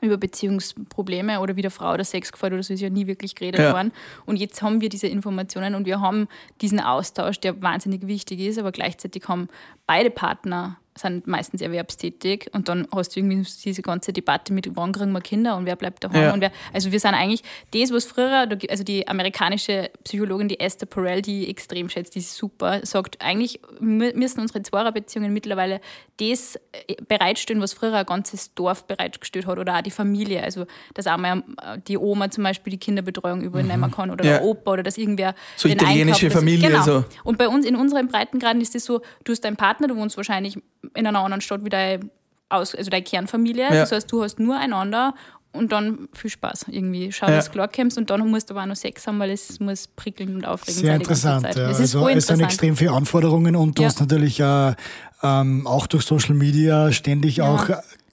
[0.00, 3.34] über Beziehungsprobleme oder wie der Frau oder Sex gefällt oder so ist ja nie wirklich
[3.34, 3.72] geredet Ja.
[3.72, 3.92] worden.
[4.26, 6.26] Und jetzt haben wir diese Informationen und wir haben
[6.60, 9.48] diesen Austausch, der wahnsinnig wichtig ist, aber gleichzeitig haben
[9.86, 14.92] beide Partner sind meistens erwerbstätig und dann hast du irgendwie diese ganze Debatte mit, wann
[14.92, 16.32] kriegen wir Kinder und wer bleibt daheim Ja.
[16.32, 20.86] und wer, also wir sind eigentlich das, was früher, also die amerikanische Psychologin, die Esther
[20.86, 25.80] Perel, die ich extrem schätzt, die ist super, sagt, eigentlich mü- müssen unsere Zweierbeziehungen mittlerweile
[26.18, 26.56] das
[26.88, 31.06] äh, bereitstellen, was früher ein ganzes Dorf bereitgestellt hat oder auch die Familie, also dass
[31.06, 34.32] einmal äh, die Oma zum Beispiel die Kinderbetreuung übernehmen kann oder Ja.
[34.38, 36.82] der Opa oder dass irgendwer So den italienische Einkauf- Familie, Genau.
[36.82, 37.04] so.
[37.24, 40.16] Und bei uns in unseren Breitengraden ist es so, du hast deinen Partner, du wohnst
[40.16, 40.58] wahrscheinlich
[40.94, 42.08] in einer anderen Stadt wie deine,
[42.48, 43.64] Aus also deine Kernfamilie.
[43.64, 43.70] Ja.
[43.70, 45.14] Das heißt, du hast nur einander
[45.52, 47.10] und dann viel Spaß irgendwie.
[47.12, 47.36] Schau, Ja.
[47.36, 49.86] dass du klarkommst und dann musst du aber auch noch Sex haben, weil es muss
[49.88, 51.56] prickeln und aufregend Sehr sein ganze interessant.
[51.56, 51.68] Ja.
[51.68, 53.88] Das ist also es sind extrem viele Anforderungen und du Ja.
[53.88, 54.74] hast natürlich äh,
[55.22, 57.68] ähm, auch durch Social Media ständig auch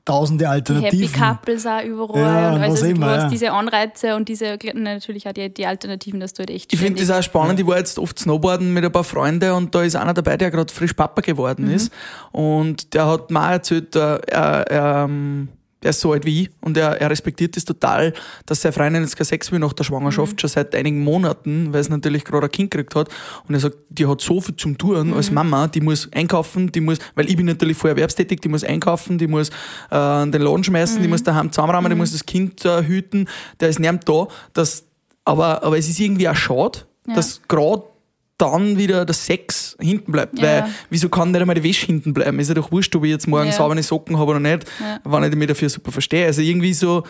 [0.08, 1.20] tausende die Happy Alternativen.
[1.20, 2.22] Couples auch überall.
[2.22, 3.30] Ja, und was also, immer, du hast ja.
[3.30, 7.02] diese Anreize und diese natürlich auch die, die Alternativen, dass du halt echt Ich finde
[7.02, 7.60] das auch spannend.
[7.60, 10.50] Ich war jetzt oft Snowboarden mit ein paar Freunden und da ist einer dabei, der
[10.50, 11.74] gerade frisch Papa geworden Mhm.
[11.74, 11.91] ist.
[12.32, 15.50] Und der hat mir auch erzählt, äh, er, er, ähm,
[15.82, 18.13] er ist so alt wie ich und er, er respektiert das total,
[18.48, 20.40] dass seine Freundin jetzt kein Sex will nach der Schwangerschaft, Mhm.
[20.40, 23.10] schon seit einigen Monaten, weil sie natürlich gerade ein Kind gekriegt hat.
[23.48, 25.13] Und er sagt, die hat so viel zum Tun Mhm.
[25.13, 28.63] als Mama, die muss einkaufen, die muss, weil ich bin natürlich voll erwerbstätig, die muss
[28.63, 31.02] einkaufen, die muss äh, den Laden schmeißen, Mhm.
[31.04, 33.28] die muss daheim zusammenräumen, die muss das Kind äh, hüten,
[33.60, 34.28] der ist nicht da.
[34.54, 34.84] Das,
[35.26, 37.13] aber, aber es ist irgendwie auch schade, Ja.
[37.16, 37.84] dass gerade
[38.38, 40.38] dann wieder der Sex hinten bleibt.
[40.39, 40.43] Ja.
[40.43, 42.39] Weil, wieso kann nicht einmal die Wäsche hinten bleiben?
[42.39, 43.52] Ist ja doch wurscht, ob ich jetzt morgen Ja.
[43.52, 45.00] saubere Socken habe oder nicht, Ja.
[45.04, 46.26] wenn ich mich dafür super verstehe.
[46.26, 47.04] Also irgendwie so,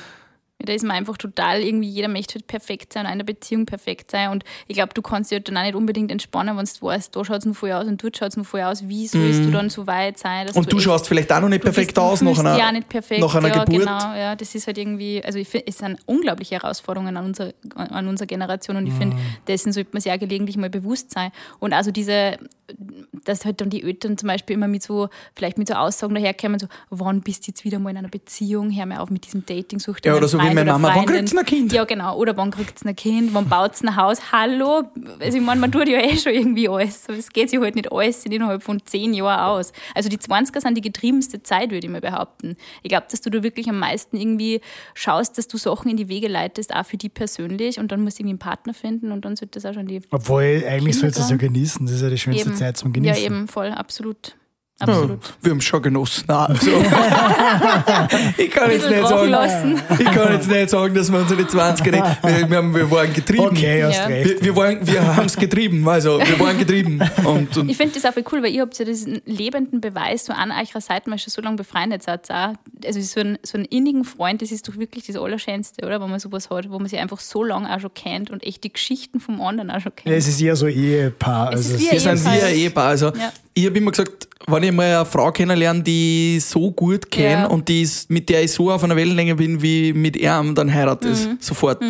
[0.59, 4.09] da ist man einfach total, irgendwie jeder möchte halt perfekt sein, in der Beziehung perfekt
[4.09, 4.31] sein.
[4.31, 7.15] Und ich glaube, du kannst dich halt dann auch nicht unbedingt entspannen, wenn du weißt,
[7.15, 8.87] da schaut es noch voll aus und dort schaut es noch voll aus.
[8.87, 10.47] Wie sollst du dann so weit sein?
[10.47, 10.57] Mhm.
[10.57, 12.55] und du echt- schaust vielleicht auch noch nicht du perfekt bist- du aus nach einer,
[12.67, 13.21] auch nicht perfekt.
[13.21, 13.81] nach einer ja, Geburt.
[13.81, 17.53] Genau, ja, das ist halt irgendwie, also ich finde, es sind unglaubliche Herausforderungen an, unser,
[17.75, 19.21] an unserer Generation und ich finde, Mhm.
[19.47, 21.31] dessen sollte man sich auch gelegentlich mal bewusst sein.
[21.59, 22.37] Und also diese,
[23.25, 26.59] dass halt dann die Eltern zum Beispiel immer mit so, vielleicht mit so Aussagen daherkommen,
[26.59, 29.45] so, wann bist du jetzt wieder mal in einer Beziehung, hör mal auf mit diesem
[29.45, 31.15] Dating, such dir Ja, oder so Freund meine oder Mama, wann Freundin.
[31.15, 31.73] kriegt's ein Kind?
[31.73, 34.83] Ja, genau, oder wann kriegt ein Kind, wann baut ein Haus, hallo,
[35.19, 37.91] also ich meine, man tut ja eh schon irgendwie alles, es geht sich halt nicht
[37.91, 39.71] alles innerhalb von zehn Jahren aus.
[39.95, 42.55] Also die 20er sind die getriebenste Zeit, würde ich mal behaupten.
[42.83, 44.61] Ich glaube, dass du da wirklich am meisten irgendwie
[44.93, 48.19] schaust, dass du Sachen in die Wege leitest, auch für die persönlich und dann musst
[48.19, 51.17] du irgendwie einen Partner finden und dann sollte das auch schon die Obwohl, eigentlich sollst
[51.17, 51.85] du es ja genießen.
[51.85, 53.17] Das ist ja die schönste eben, Zeit zum Genießen.
[53.21, 54.35] Ja, eben, voll, absolut.
[54.79, 55.19] Ja, Absolut.
[55.41, 56.29] wir haben schon genossen.
[56.29, 56.69] Also,
[58.37, 59.81] ich kann jetzt nicht sagen, lassen.
[59.97, 63.11] ich kann jetzt nicht sagen, dass wir unsere 20er nicht, wir, wir, haben, wir waren
[63.11, 63.45] getrieben.
[63.47, 64.05] Okay, hast Ja.
[64.05, 64.29] recht.
[64.29, 67.01] Wir, wir, waren, wir haben es getrieben, also wir waren getrieben.
[67.25, 70.33] Und, und Ich finde das auch cool, weil ihr habt ja diesen lebenden Beweis so
[70.33, 72.29] an eurer Seite, weil ihr schon so lange befreundet seid.
[72.29, 75.99] Also so einen, so einen innigen Freund, das ist doch wirklich das Allerschönste, oder?
[76.01, 78.63] Wenn man sowas hat, wo man sich einfach so lange auch schon kennt und echt
[78.63, 80.11] die Geschichten vom anderen auch schon kennt.
[80.11, 81.49] Ja, es ist eher so Ehepaar.
[81.53, 82.47] Es Also ist wie wir sind wie Ehepaar.
[82.49, 82.87] ein Ehepaar.
[82.87, 83.33] Also, Ja.
[83.55, 87.41] ich habe immer gesagt, wenn ich mal eine Frau kennenlerne, die ich so gut kenne
[87.43, 87.45] Ja.
[87.47, 90.73] und die ist, mit der ich so auf einer Wellenlänge bin wie mit ihm, dann
[90.73, 91.37] heirate ich Mhm.
[91.39, 91.81] sofort.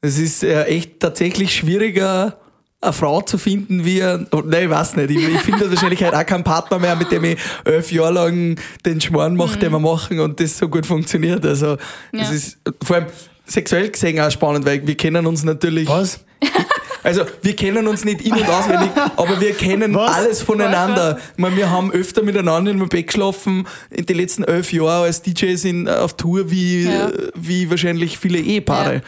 [0.00, 2.38] Es ist äh, echt tatsächlich schwieriger,
[2.80, 5.10] eine Frau zu finden, wie ein, oh, nein, ich weiß nicht.
[5.10, 8.56] Ich, ich finde wahrscheinlich halt auch keinen Partner mehr, mit dem ich elf Jahre lang
[8.86, 11.44] den Schmarrn mache, den wir machen und das so gut funktioniert.
[11.44, 11.78] Also, es
[12.12, 12.18] Mhm.
[12.20, 12.30] Ja.
[12.30, 13.06] ist vor allem
[13.46, 15.88] sexuell gesehen auch spannend, weil wir kennen uns natürlich.
[15.88, 16.20] Was?
[17.02, 20.14] Also wir kennen uns nicht in- und auswendig, aber wir kennen Was?
[20.16, 21.14] alles voneinander.
[21.16, 24.72] Was, Ich meine, wir haben öfter miteinander in einem Bett geschlafen in den letzten elf
[24.72, 27.10] Jahren als DJs in, auf Tour wie, Ja.
[27.34, 28.94] wie wahrscheinlich viele Ehepaare.
[28.96, 29.00] Ja.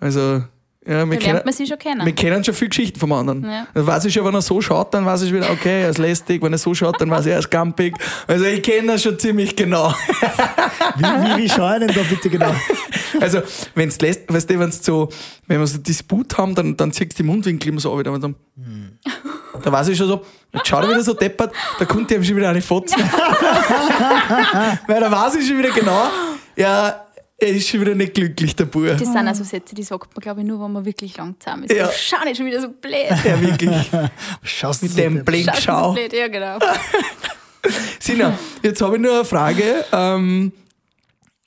[0.00, 0.42] Also
[0.86, 2.06] ja, wir, Da kennen, lernt man sich schon kennen.
[2.06, 3.44] wir kennen schon viele Geschichten vom anderen.
[3.44, 3.66] Ja.
[3.74, 5.98] Dann weiß ich schon, wenn er so schaut, dann weiß ich wieder, okay, er ist
[5.98, 6.42] lästig.
[6.42, 7.94] Wenn er so schaut, dann weiß ich, er ist gampig.
[8.26, 9.92] Also ich kenne das schon ziemlich genau.
[10.96, 12.54] Wie, wie, wie schaue ich denn da bitte genau?
[13.20, 13.40] Also,
[13.74, 15.08] wenn es lässt, weißt du, wenn's so,
[15.46, 18.12] wenn wir so Disput haben, dann, dann ziehst du die Mundwinkel immer so an, wieder.
[18.12, 18.34] Und dann,
[19.62, 20.22] Da weiß ich schon so,
[20.52, 23.02] jetzt schaut er wieder so deppert, da konnte ich ihm schon wieder eine fotzen.
[24.86, 26.08] Weil da weiß ich schon wieder genau,
[26.56, 27.05] ja,
[27.38, 28.86] er ist schon wieder nicht glücklich, der Bub.
[28.86, 31.64] Das sind also Sätze, die sagt man, glaube ich, nur, wenn man wirklich lang zusammen
[31.64, 31.74] ist.
[31.74, 31.90] Ja.
[31.94, 32.94] Schau nicht schon wieder so blöd.
[33.24, 33.90] Ja, wirklich.
[34.42, 36.12] Schaust du Mit dem Blick Schau, so blöd.
[36.12, 36.58] Ja, genau.
[38.00, 39.84] Sina, jetzt habe ich nur eine Frage.
[39.92, 40.52] Ähm,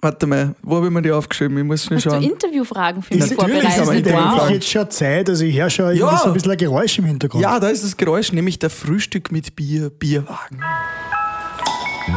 [0.02, 1.58] Warte mal, wo habe ich mir die aufgeschrieben?
[1.58, 2.24] Ich muss schnell Hast du schauen.
[2.24, 4.06] Interviewfragen für mich natürlich ist vorbereitet?
[4.06, 4.50] nicht eigentlich Wow.
[4.50, 6.18] jetzt schon Zeit, also ich höre schon Ja.
[6.18, 7.44] so ein bisschen ein Geräusch im Hintergrund.
[7.44, 10.62] Ja, da ist das Geräusch, nämlich der Frühstück mit Bier, Bierwagen.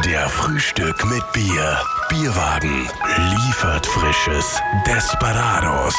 [0.05, 1.77] Der Frühstück mit Bier.
[2.13, 2.87] Bierwagen
[3.47, 5.95] liefert frisches Desperados.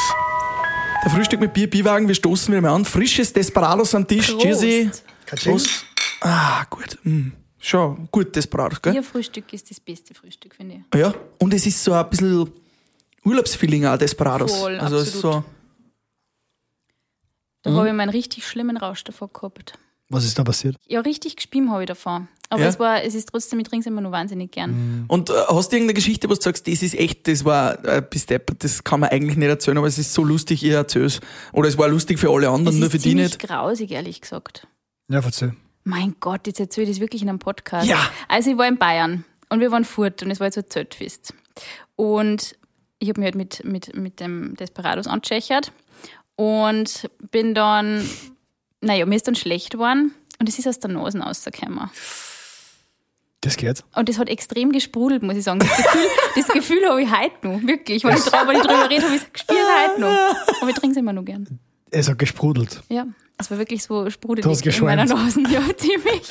[1.03, 2.85] Der Frühstück mit Bier, Bierwagen, wir stoßen wieder mal an.
[2.85, 4.33] Frisches Desperados am Tisch.
[4.39, 4.93] Katsching.
[5.27, 5.85] Prost.
[6.21, 6.99] Ah, gut.
[7.03, 7.31] Mm.
[7.59, 8.93] Schon gut Desperados, gell?
[8.93, 11.01] Bierfrühstück ist das beste Frühstück, finde ich.
[11.01, 11.13] Ja.
[11.41, 12.49] Und es ist so ein bisschen
[13.25, 14.57] Urlaubsfeeling auch, Desperados.
[14.57, 15.45] Voll, also es ist so, absolut.
[17.63, 19.77] Da habe ich mal einen richtig schlimmen Rausch davor gehabt.
[20.15, 20.77] Was ist da passiert?
[20.87, 22.27] Ja, richtig gespielt habe ich davor.
[22.51, 22.69] Aber Ja?
[22.69, 25.07] es war, es ist trotzdem, ich trinke es immer nur wahnsinnig gern.
[25.09, 28.03] Und äh, hast du irgendeine Geschichte, wo du sagst, das ist echt, das war äh,
[28.09, 31.21] bis deppert, das kann man eigentlich nicht erzählen, aber es ist so lustig, ich erzähl's.
[31.53, 33.39] Oder es war lustig für alle Es anderen, nur ist für die ziemlich nicht.
[33.41, 34.67] grausig, ehrlich gesagt.
[35.09, 35.55] Ja, erzähl.
[35.85, 37.89] Mein Gott, jetzt erzähle ich das wirklich in einem Podcast.
[37.89, 37.99] Ja.
[38.29, 40.71] Also ich war in Bayern und wir waren fort und es war jetzt so ein
[40.71, 41.35] Zeltfest.
[41.97, 42.57] Und
[43.01, 45.73] ich habe mich halt mit, mit, mit dem Desperados angeschächert
[46.37, 48.09] und bin dann,
[48.85, 51.91] naja, mir ist dann schlecht geworden und es ist aus der Nase rausgekommen.
[53.41, 53.85] Das geht.
[53.95, 55.59] Und das hat extrem gesprudelt, muss ich sagen.
[55.59, 58.03] Das Gefühl, das Gefühl habe ich heute noch, wirklich.
[58.05, 60.09] Wenn ich, drüber- wenn ich drüber rede, habe ich es gespürt heute noch.
[60.63, 61.59] Aber ich trinke es immer noch gern.
[61.91, 62.83] Es hat gesprudelt.
[62.89, 65.05] Ja, es war wirklich so sprudelig in meiner.
[65.05, 65.41] Nase.
[65.51, 66.23] Ja, ziemlich.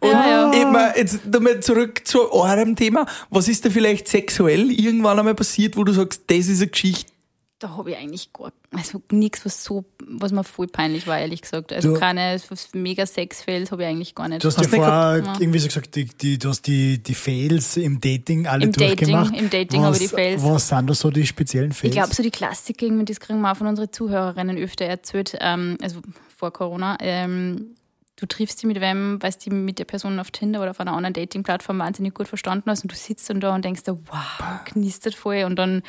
[0.00, 0.52] Und ja, ja.
[0.54, 3.06] eben, äh, jetzt nochmal zurück zu eurem Thema.
[3.30, 7.12] Was ist da vielleicht sexuell irgendwann einmal passiert, wo du sagst, das ist eine Geschichte?
[7.60, 11.40] Da habe ich eigentlich gar, also nichts, was so, was mir voll peinlich war, ehrlich
[11.40, 11.72] gesagt.
[11.72, 12.36] Also Du- keine
[12.74, 14.42] mega Sexfails habe ich eigentlich gar nicht.
[14.42, 15.40] Du hast, Hast ja vorher gehabt?
[15.40, 18.96] irgendwie so gesagt, die, die, du hast die, die Fails im Dating alle Im Dating,
[18.96, 19.36] durchgemacht.
[19.36, 20.42] im Dating habe ich die Fails.
[20.42, 21.94] Was sind da so die speziellen Fails?
[21.94, 25.36] Ich glaube, so die Klassiker, irgendwie, das kriegen wir auch von unseren Zuhörerinnen öfter erzählt,
[25.40, 26.00] ähm, also
[26.36, 26.98] vor Corona.
[27.00, 27.76] Ähm,
[28.16, 30.92] du triffst dich mit wem, weil du mit der Person auf Tinder oder auf einer
[30.92, 34.64] anderen Dating-Plattform wahnsinnig gut verstanden hast und du sitzt dann da und denkst dir, wow,
[34.64, 35.82] knistert voll und dann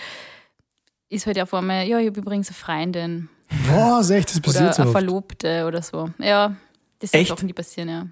[1.09, 3.29] ist halt auf einmal, ja, ich habe übrigens eine Freundin
[3.69, 4.97] Was, echt, das oder passiert so eine oft.
[4.99, 6.09] Verlobte oder so.
[6.19, 6.55] Ja,
[6.99, 7.29] das sind Echt?
[7.29, 8.07] Sachen, die passieren, ja.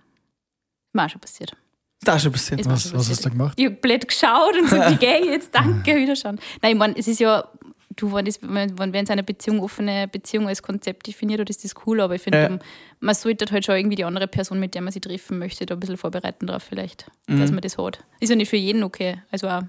[0.93, 1.55] Mir auch schon passiert.
[2.01, 2.59] Da ist schon passiert.
[2.59, 3.53] Ist mir Was, schon was hast du gemacht?
[3.57, 6.39] Ich habe blöd geschaut und so, wie gehe ich jetzt, danke, wiederschauen.
[6.61, 7.47] Nein, ich meine, es ist ja,
[7.95, 11.63] du, wenn, das, wenn, wenn es eine Beziehung, offene Beziehung als Konzept definiert hat, ist
[11.63, 12.49] das cool, aber ich finde, Ja.
[12.49, 12.59] man-
[12.99, 15.73] man sollte halt schon irgendwie die andere Person, mit der man sich treffen möchte, da
[15.75, 17.99] ein bisschen vorbereiten drauf vielleicht, dass man das hat.
[18.19, 19.63] Ist ja nicht für jeden okay, also auch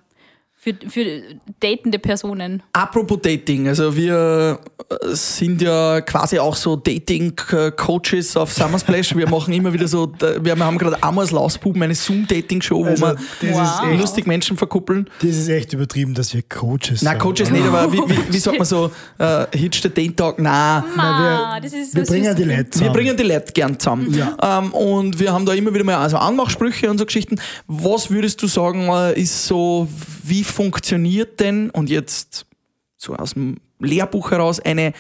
[0.64, 1.22] für, für
[1.60, 2.62] datende Personen.
[2.72, 9.14] Apropos Dating, also wir äh, sind ja quasi auch so Dating-Coaches auf Summer Splash.
[9.14, 13.16] Wir machen immer wieder so, wir haben gerade Amos Lausbuben, eine Zoom-Dating-Show, wo Also, wir
[13.42, 14.00] das, Wow.
[14.00, 15.10] lustig Menschen verkuppeln.
[15.20, 17.18] das ist echt übertrieben, dass wir Coaches Na, sind.
[17.20, 20.38] Coaches nicht, aber wie, wie, wie sagt man so, äh, hitch the Date Talk?
[20.38, 20.82] Nein.
[21.62, 22.92] So Wir bringen die Leute Wir zusammen.
[22.94, 24.18] bringen die Leute gern zusammen.
[24.42, 27.36] Ähm, und wir haben da immer wieder mal also Anmachsprüche und so Geschichten.
[27.66, 29.88] Was würdest du sagen, äh, ist so,
[30.28, 32.46] wie funktioniert denn, und jetzt
[32.96, 34.92] so aus dem Lehrbuch heraus, eine,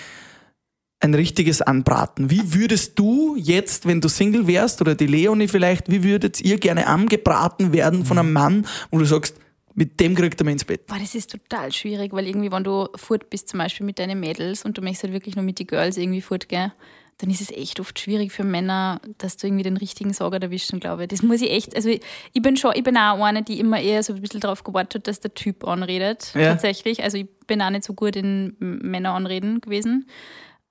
[1.00, 2.30] ein richtiges Anbraten?
[2.30, 6.58] Wie würdest du jetzt, wenn du Single wärst, oder die Leonie vielleicht, wie würdet ihr
[6.58, 9.36] gerne angebraten werden von einem Mann, wo du sagst,
[9.74, 10.86] mit dem kriegt er mir ins Bett?
[10.86, 14.20] Boah, das ist total schwierig, weil irgendwie, wenn du fort bist, zum Beispiel mit deinen
[14.20, 16.72] Mädels und du möchtest halt wirklich nur mit den Girls irgendwie fortgehen,
[17.18, 20.80] dann ist es echt oft schwierig für Männer, dass du irgendwie den richtigen Sauger erwischen,
[20.80, 21.08] glaube ich.
[21.08, 22.00] Das muss ich echt, also ich,
[22.32, 24.94] ich bin schon, ich bin auch eine, die immer eher so ein bisschen darauf gewartet
[25.02, 26.48] hat, dass der Typ anredet, Ja.
[26.50, 27.02] tatsächlich.
[27.04, 30.08] Also ich bin auch nicht so gut in Männer anreden gewesen.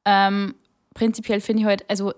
[0.05, 0.55] Ähm,
[0.93, 2.13] prinzipiell finde ich halt, also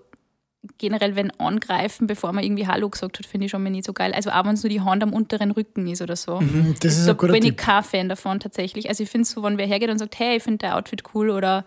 [0.78, 3.92] generell, wenn angreifen, bevor man irgendwie Hallo gesagt hat, finde ich schon mal nicht so
[3.92, 4.12] geil.
[4.12, 6.40] Also auch wenn es nur die Hand am unteren Rücken ist oder so
[6.80, 8.88] Das ist da ein guter bin ich kein Fan davon tatsächlich.
[8.88, 11.30] Also ich finde so, wenn wer hergeht und sagt, hey, ich finde dein Outfit cool
[11.30, 11.64] oder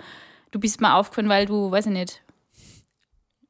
[0.51, 2.21] du bist mir aufgefallen, weil du, weiß ich nicht,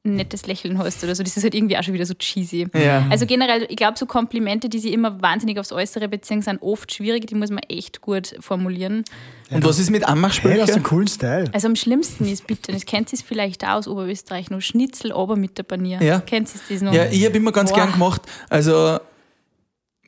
[0.04, 2.68] nettes Lächeln hast oder so, das ist halt irgendwie auch schon wieder so cheesy.
[2.74, 3.06] Ja.
[3.10, 6.94] Also generell, ich glaube, so Komplimente, die sich immer wahnsinnig aufs Äußere beziehen, sind oft
[6.94, 9.04] schwierig, die muss man echt gut formulieren.
[9.52, 10.74] Und was ist mit Hey, du hast Anmachsprüchen?
[10.74, 11.50] einen coolen Style.
[11.52, 15.36] Also am schlimmsten ist bitte, das kennt ihr vielleicht auch aus Oberösterreich noch, Schnitzel aber
[15.36, 16.02] mit der Panier.
[16.02, 16.20] Ja.
[16.22, 16.94] Kennt ihr das noch?
[16.94, 17.80] Ja, ich habe immer ganz Boah.
[17.80, 18.22] gern gemacht.
[18.50, 19.00] Also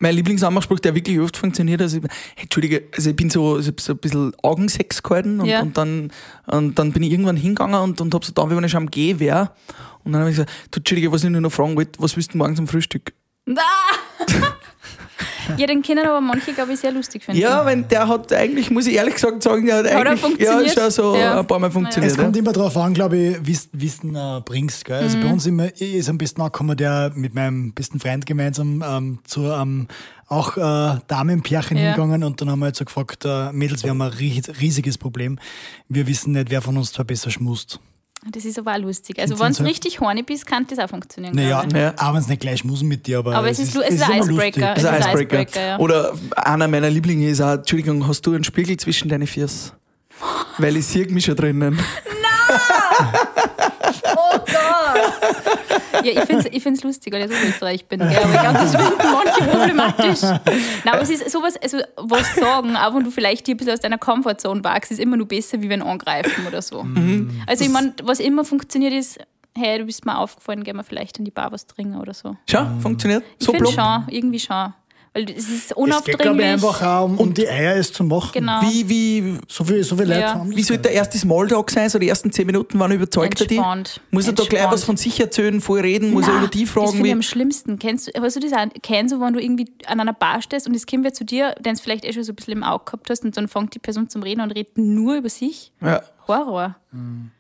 [0.02, 2.04] mein Lieblingsanmachspruch, der wirklich oft funktioniert, also ich,
[2.36, 5.62] hey, Entschuldige, also ich bin so, ich so ein bisschen Augensex gehalten und, Ja.
[5.62, 6.12] und, dann,
[6.48, 8.84] und dann bin ich irgendwann hingegangen und, und hab so da, wie wenn ich schon
[8.84, 9.52] am Gehen wäre.
[10.04, 12.34] Und dann habe ich gesagt, du, Entschuldige, was ich nur noch fragen wollte, was willst
[12.34, 13.14] du morgen zum Frühstück?
[15.58, 17.40] ja, den können aber manche, glaube ich, sehr lustig finden.
[17.42, 20.28] Ja, wenn der hat eigentlich, muss ich ehrlich gesagt sagen, der hat Hat eigentlich ja,
[20.28, 20.74] funktioniert?
[20.80, 21.40] schon so Ja.
[21.40, 22.12] ein paar Mal funktioniert.
[22.14, 24.86] Es kommt immer darauf an, glaube ich, wie es äh, bringst.
[24.86, 24.98] Gell?
[25.00, 25.22] Also Mhm.
[25.24, 29.52] bei uns immer, ist am besten angekommen, der mit meinem besten Freund gemeinsam ähm, zu
[29.52, 29.88] einem
[30.28, 31.84] auch äh, Damenpärchen Ja.
[31.84, 34.98] hingegangen und dann haben wir halt so gefragt, äh, Mädels, wir haben ein ries- riesiges
[34.98, 35.38] Problem.
[35.90, 37.80] Wir wissen nicht, wer von uns zwei besser schmust.
[38.30, 39.20] Das ist aber auch lustig.
[39.20, 41.36] Also, wenn du richtig horny bist, kann das auch funktionieren.
[41.36, 41.66] Naja.
[41.74, 41.94] Ja.
[41.98, 44.20] auch wenn es nicht gleich muss mit dir, aber, Aber es ist es ist ein
[44.22, 44.76] Icebreaker.
[44.76, 44.84] lustig.
[44.84, 45.18] Das ist ein.
[45.18, 45.80] Icebreaker, ja.
[45.80, 49.72] Oder einer meiner Lieblinge ist auch, Entschuldigung, hast du einen Spiegel zwischen deine Füße?
[50.60, 51.80] Weil ich sehe mich schon drinnen.
[54.16, 56.06] Oh Gott!
[56.06, 58.00] ja, ich finde es ich find's lustig, weil ich aus Österreich bin.
[58.00, 58.18] Gell?
[58.24, 60.22] Aber ich glaube, das finden manche problematisch.
[60.22, 63.74] Nein, aber es ist sowas, also was sagen, auch wenn du vielleicht dir ein bisschen
[63.74, 66.84] aus deiner Komfortzone wachst, ist immer nur besser, wie wenn angreifen oder so.
[66.84, 67.42] Mhm.
[67.48, 69.20] Also ich meine, was immer funktioniert ist,
[69.56, 72.36] hey, du bist mir aufgefallen, gehen wir vielleicht in die Bar was trinken oder so.
[72.50, 73.24] Schau, funktioniert.
[73.40, 74.74] Ich So finde schon, irgendwie schon.
[75.14, 76.46] Weil es ist Es geht, glaube ich, unaufdringlich.
[76.48, 78.32] einfach auch um, um die Eier es zu machen.
[78.34, 78.62] Genau.
[78.62, 80.34] Wie, wie, So viel, so viel Leute Ja.
[80.36, 81.90] haben wie soll der erste Smalltalk sein?
[81.90, 83.58] So die ersten zehn Minuten, wann überzeugt er die?
[83.58, 84.00] Entspannt.
[84.12, 86.12] Muss er da gleich was von sich erzählen, voll reden?
[86.14, 86.88] Muss er Na, über die Das fragen?
[86.92, 87.12] finde ich Wie?
[87.12, 87.78] am schlimmsten.
[87.78, 88.66] Kennst du, hast du das auch?
[88.82, 91.56] Kennst du, wenn du irgendwie an einer Bar stehst und das Kind wird zu dir,
[91.60, 93.76] den es vielleicht eh schon so ein bisschen im Auge gehabt hast und dann fängt
[93.76, 95.74] die Person zum Reden und redet nur über sich?
[95.82, 96.02] Ja.
[96.30, 96.78] Horror.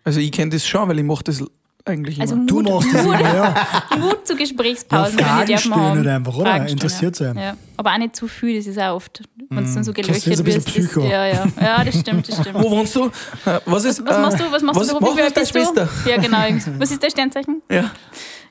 [0.03, 1.41] Also ich kenne das schon, weil ich mache das
[1.85, 2.23] eigentlich immer.
[2.23, 3.55] Also Du Mut, machst das Mut, immer, ja.
[3.99, 5.19] Mut zu Gesprächspausen.
[5.19, 5.97] Ja, Fragen stellen haben.
[5.97, 6.45] halt einfach, oder?
[6.51, 7.37] Fragen Interessiert sein.
[7.37, 7.57] Ja.
[7.77, 10.27] Aber auch nicht zu viel, das ist auch oft, wenn es dann so Das gelöchert
[10.27, 10.95] ist ein bisschen wirst.
[10.97, 11.47] Das, ja, ja.
[11.59, 12.55] ja, das stimmt, das stimmt.
[12.55, 13.05] Wo wohnst du?
[13.05, 14.05] Äh, Was ist?
[14.05, 14.51] Was machst du?
[14.51, 14.93] Was machst was du?
[14.93, 15.33] machst beruflich?
[15.33, 15.59] Bist du?
[15.59, 15.89] Schwester?
[16.05, 16.37] Ja, genau.
[16.79, 17.61] Was ist dein Sternzeichen?
[17.69, 17.91] Ja.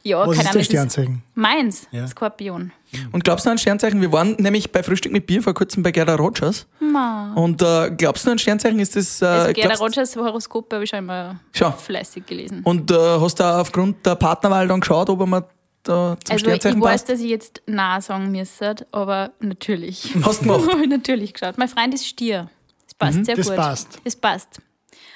[0.03, 0.65] Ja, Was keine ist Ahnung.
[0.65, 1.23] Sternzeichen?
[1.35, 2.07] Meins, Ja.
[2.09, 2.73] Skorpion.
[3.13, 4.01] Und glaubst du an Sternzeichen?
[4.01, 6.67] Wir waren nämlich bei Frühstück mit Bier vor kurzem bei Gerda Rogers.
[6.81, 7.33] Ma.
[7.35, 8.79] Und äh, glaubst du an Sternzeichen?
[8.79, 9.21] Ist das.
[9.21, 11.71] Äh, Also Gerda Rogers Horoskope habe ich schon immer Schau.
[11.73, 12.63] fleißig gelesen.
[12.65, 15.45] Und äh, hast du aufgrund der Partnerwahl dann geschaut, ob er mal
[15.83, 17.09] da zum Also ich Sternzeichen weiß, passt?
[17.11, 20.15] dass ich jetzt nah sagen müsste, aber natürlich.
[20.23, 20.79] Hast du gemacht?
[20.83, 21.59] Ich natürlich geschaut.
[21.59, 22.49] Mein Freund ist Stier.
[22.87, 23.57] Das passt sehr das gut.
[23.57, 23.99] passt.
[24.05, 24.61] Das passt.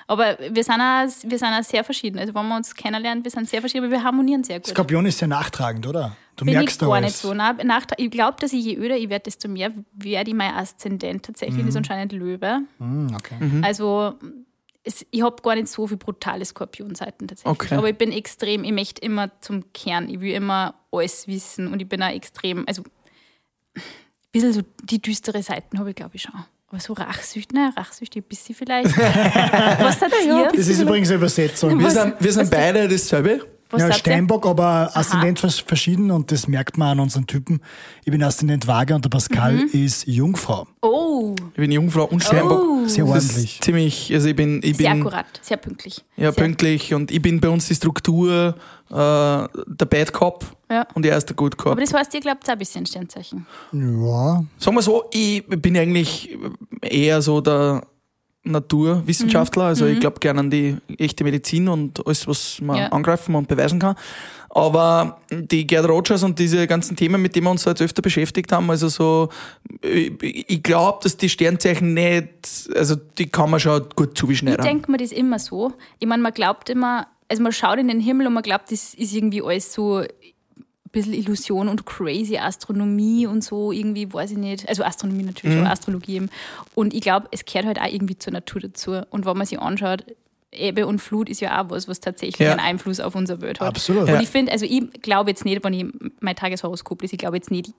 [0.06, 2.18] Aber wir sind, auch, wir sind auch sehr verschieden.
[2.18, 4.68] Also wenn man uns kennenlernt, wir sind sehr verschieden, aber wir harmonieren sehr gut.
[4.68, 6.16] Skorpion ist sehr nachtragend, oder?
[6.36, 7.32] Du Bin merkst ich gar nicht so.
[7.32, 10.52] Nein, nach, ich glaube, dass ich je öder ich werde, desto mehr werde ich mein
[10.54, 11.24] Aszendent.
[11.24, 11.68] Tatsächlich Mhm.
[11.68, 12.60] ist anscheinend Löwe.
[12.78, 13.36] Hm, okay.
[13.62, 14.14] Also
[14.82, 17.52] es, ich habe gar nicht so viele brutale Skorpionseiten tatsächlich.
[17.52, 17.74] Okay.
[17.76, 20.08] Aber ich bin extrem, ich möchte immer zum Kern.
[20.08, 22.82] Ich will immer alles wissen und ich bin auch extrem, also
[23.76, 23.82] ein
[24.32, 26.44] bisschen so die düstere Seiten habe ich glaube ich schon.
[26.68, 28.96] Aber so rachsüchtig, naja, rachsüchtig ein bisschen vielleicht.
[28.98, 30.48] Was seid ihr?
[30.54, 31.78] Das ist übrigens eine Übersetzung.
[31.78, 33.53] Wir sind, wir sind beide dasselbe.
[33.74, 33.94] Was ja, ihr?
[33.94, 37.60] Steinbock, aber Aszendent vers- verschieden und das merkt man an unseren Typen.
[38.04, 39.68] Ich bin Aszendent Waage und der Pascal Mhm.
[39.72, 40.66] ist Jungfrau.
[40.82, 42.60] Oh, Ich bin Jungfrau und Steinbock.
[42.60, 42.86] oh.
[42.86, 43.54] Sehr Das ordentlich.
[43.56, 46.04] ist ziemlich, also ich bin, ich Sehr bin akkurat, sehr pünktlich.
[46.16, 48.54] ja, sehr, pünktlich und ich bin bei uns die Struktur,
[48.90, 50.86] äh, der Bad Cop Ja.
[50.94, 51.72] und er ist der Good Cop.
[51.72, 53.46] Aber das heißt, ihr glaubt auch ein bisschen Sternzeichen.
[53.72, 56.36] Ja, Sagen wir so, ich bin eigentlich
[56.82, 57.82] eher so der
[58.44, 62.88] Naturwissenschaftler, also ich glaube gerne an die echte Medizin und alles, was man Ja.
[62.88, 63.96] angreifen und beweisen kann.
[64.50, 68.52] Aber die Gerd Rogers und diese ganzen Themen, mit denen wir uns jetzt öfter beschäftigt
[68.52, 69.28] haben, also so,
[69.82, 72.28] ich, ich glaube, dass die Sternzeichen nicht,
[72.76, 74.64] also die kann man schon gut Ich zuschneiden.
[74.64, 75.72] denke mir das immer so.
[75.98, 78.94] Ich meine, man glaubt immer, also man schaut in den Himmel und man glaubt, das
[78.94, 80.04] ist irgendwie alles so
[80.94, 84.68] bisschen Illusion und crazy Astronomie und so, irgendwie, weiß ich nicht.
[84.68, 86.30] Also Astronomie natürlich, aber Astrologie eben.
[86.74, 89.02] Und ich glaube, es gehört halt auch irgendwie zur Natur dazu.
[89.10, 90.04] Und wenn man sich anschaut,
[90.56, 92.52] Ebbe und Flut ist ja auch was, was tatsächlich Ja.
[92.52, 93.66] einen Einfluss auf unsere Welt hat.
[93.68, 94.02] Absolut.
[94.04, 94.20] Und Ja.
[94.20, 95.86] ich finde, also ich glaube jetzt nicht, wenn ich
[96.20, 97.72] mein Tageshoroskop lese, ich glaube jetzt nicht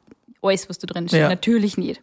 [0.46, 1.20] alles, was da drin steht.
[1.22, 1.30] Ja.
[1.30, 2.00] Natürlich nicht.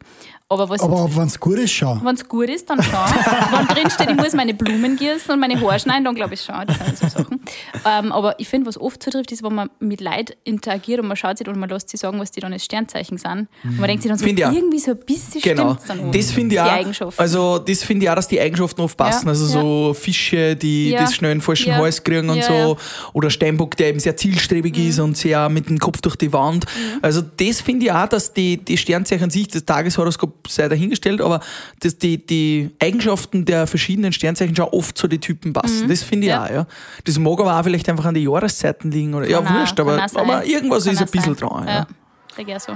[0.49, 2.05] Aber was aber wenn es gut ist, schon.
[2.05, 2.93] wenn es gut ist, dann schon.
[3.53, 6.43] Wenn drin steht, ich muss meine Blumen gießen und meine Haare schneiden, dann glaube ich
[6.43, 6.67] schon.
[6.67, 7.41] Das sind so Sachen.
[7.87, 11.17] Ähm, aber ich finde, was oft zutrifft, ist, wenn man mit Leid interagiert und man
[11.17, 13.49] schaut sich und man lässt sie sagen, was die dann als Sternzeichen sind.
[13.65, 15.69] Und man denkt sich dann so, irgendwie so ein bisschen Genau.
[15.75, 16.11] stimmt's dann auch.
[16.13, 16.73] Das finde ich Die auch.
[16.73, 17.21] Eigenschaften.
[17.21, 19.27] Also, das finde ich auch, dass die Eigenschaften oft passen.
[19.27, 21.01] Ja, Also so Fische, die Ja.
[21.01, 21.77] das schnell einen falschen Ja.
[21.77, 22.53] Hals kriegen und Ja, so.
[22.53, 22.69] ja.
[22.69, 22.77] Mhm.
[23.15, 26.67] Oder Steinbock, der eben sehr zielstrebig ist und sehr mit dem Kopf durch die Wand.
[27.01, 31.21] Also, das finde ich auch, dass die, die Sternzeichen an sich, das Tageshoroskop sei dahingestellt,
[31.21, 31.41] aber
[31.81, 35.89] dass die, die Eigenschaften der verschiedenen Sternzeichen schon oft zu den Typen passen.
[35.89, 36.39] Das finde ich Mhm.
[36.39, 36.45] Ja.
[36.45, 36.67] auch, ja.
[37.05, 39.15] Das mag aber auch vielleicht einfach an den Jahreszeiten liegen.
[39.15, 41.49] Oder, ja, Kann auch- wurscht, aber, aber irgendwas Kann ist ein bisschen sein.
[41.49, 41.67] dran.
[41.69, 41.87] Ja.
[42.47, 42.73] Ja, auch so.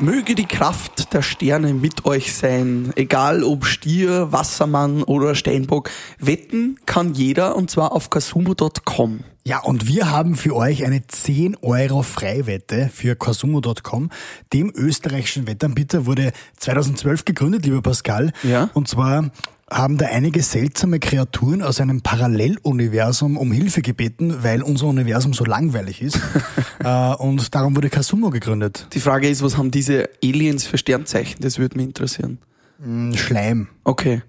[0.00, 5.90] Möge die Kraft der Sterne mit euch sein, egal ob Stier, Wassermann oder Steinbock.
[6.20, 9.24] Wetten kann jeder und zwar auf kasumo.com.
[9.48, 14.10] Ja, und wir haben für euch eine 10 Euro Freiwette für Consumo.com.
[14.52, 18.34] Dem österreichischen Wettanbieter wurde 2012 gegründet, lieber Pascal.
[18.42, 18.68] Ja.
[18.74, 19.30] Und zwar
[19.70, 25.46] haben da einige seltsame Kreaturen aus einem Paralleluniversum um Hilfe gebeten, weil unser Universum so
[25.46, 26.20] langweilig ist.
[26.84, 28.88] äh, und darum wurde Casumo gegründet.
[28.92, 31.40] Die Frage ist, was haben diese Aliens für Sternzeichen?
[31.40, 32.36] Das würde mich interessieren.
[32.84, 33.68] Ein Schleim.
[33.84, 34.20] Okay.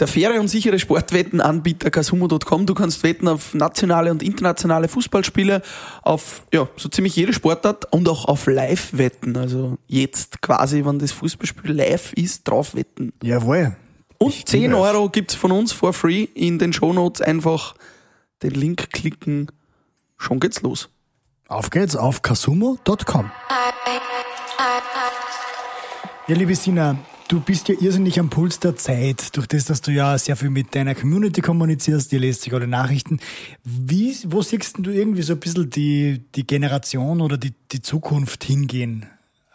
[0.00, 2.66] Der faire und sichere Sportwettenanbieter Kasumo.com.
[2.66, 5.62] Du kannst wetten auf nationale und internationale Fußballspiele,
[6.02, 9.36] auf ja, so ziemlich jede Sportart und auch auf Live-Wetten.
[9.36, 13.12] Also jetzt quasi, wenn das Fußballspiel live ist, drauf wetten.
[13.22, 13.76] Jawohl.
[14.18, 14.80] Und 10 liebe es.
[14.80, 17.20] Euro gibt's von uns for free in den Shownotes.
[17.20, 17.74] Einfach
[18.42, 19.50] den Link klicken.
[20.18, 20.88] Schon geht's los.
[21.46, 23.30] Auf geht's auf kasumo.com.
[26.26, 26.96] Ja, liebe Sina,
[27.28, 30.50] du bist ja irrsinnig am Puls der Zeit, durch das, dass du ja sehr viel
[30.50, 33.20] mit deiner Community kommunizierst, ihr lest sich alle Nachrichten.
[33.62, 38.44] Wie, wo siehst du irgendwie so ein bisschen die, die Generation oder die, die Zukunft
[38.44, 39.06] hingehen?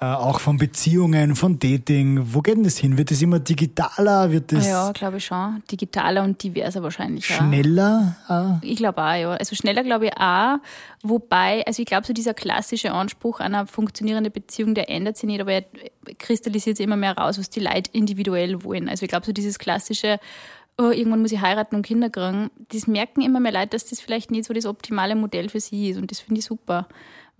[0.02, 2.22] Äh, auch von Beziehungen, von Dating.
[2.34, 2.97] Wo geht denn das hin?
[2.97, 4.32] Wird das immer digitaler?
[4.32, 5.62] Wird das Ja, glaube ich schon.
[5.70, 7.26] Digitaler und diverser wahrscheinlich.
[7.26, 8.16] Schneller?
[8.30, 9.32] Äh, Ich glaube auch, ja.
[9.32, 10.58] Also schneller glaube ich auch.
[11.04, 15.41] Wobei, also ich glaube, so dieser klassische Anspruch einer funktionierenden Beziehung, der ändert sich nicht,
[15.41, 15.66] aber er
[16.18, 18.88] kristallisiert sich immer mehr raus, was die Leute individuell wollen.
[18.88, 20.18] Also ich glaube, so dieses klassische,
[20.78, 24.00] oh, irgendwann muss ich heiraten und Kinder kriegen, das merken immer mehr Leute, dass das
[24.00, 25.97] vielleicht nicht so das optimale Modell für sie ist.
[25.97, 26.88] Und das finde ich super.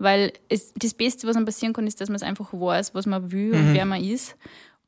[0.00, 3.04] Weil es, das Beste, was einem passieren kann, ist, dass man es einfach weiß, was
[3.06, 4.34] man will und wer man ist.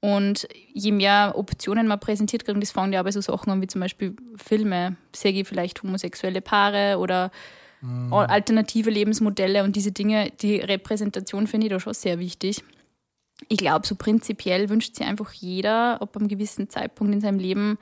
[0.01, 3.61] Und je mehr Optionen man präsentiert kriegt, das fangen ja auch bei so Sachen an,
[3.61, 7.31] wie zum Beispiel Filme, sehe ich vielleicht homosexuelle Paare oder
[8.11, 12.63] alternative Lebensmodelle und diese Dinge, die Repräsentation finde ich da schon sehr wichtig.
[13.49, 17.79] Ich glaube, so prinzipiell wünscht sich einfach jeder, ab einem gewissen Zeitpunkt in seinem Leben,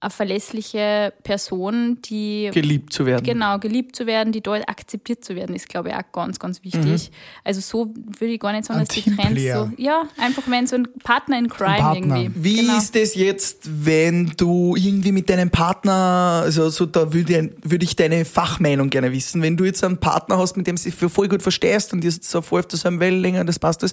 [0.00, 3.24] eine verlässliche Person, die Geliebt zu werden.
[3.24, 6.62] genau geliebt zu werden, die dort akzeptiert zu werden, ist, glaube ich, auch ganz, ganz
[6.62, 7.10] wichtig.
[7.42, 10.76] Also so würde ich gar nicht sagen, dass die Trends so, ja, einfach wenn so
[10.76, 12.16] ein Partner in Crime Partner.
[12.16, 12.44] irgendwie.
[12.44, 12.78] Wie genau.
[12.78, 17.84] ist das jetzt, wenn du irgendwie mit deinem Partner, also so, da würde ich, würde
[17.84, 20.94] ich deine Fachmeinung gerne wissen, wenn du jetzt einen Partner hast, mit dem du dich
[20.94, 23.90] für voll gut verstehst und ihr seid so voll auf derselben Wellenlänge, das passt das,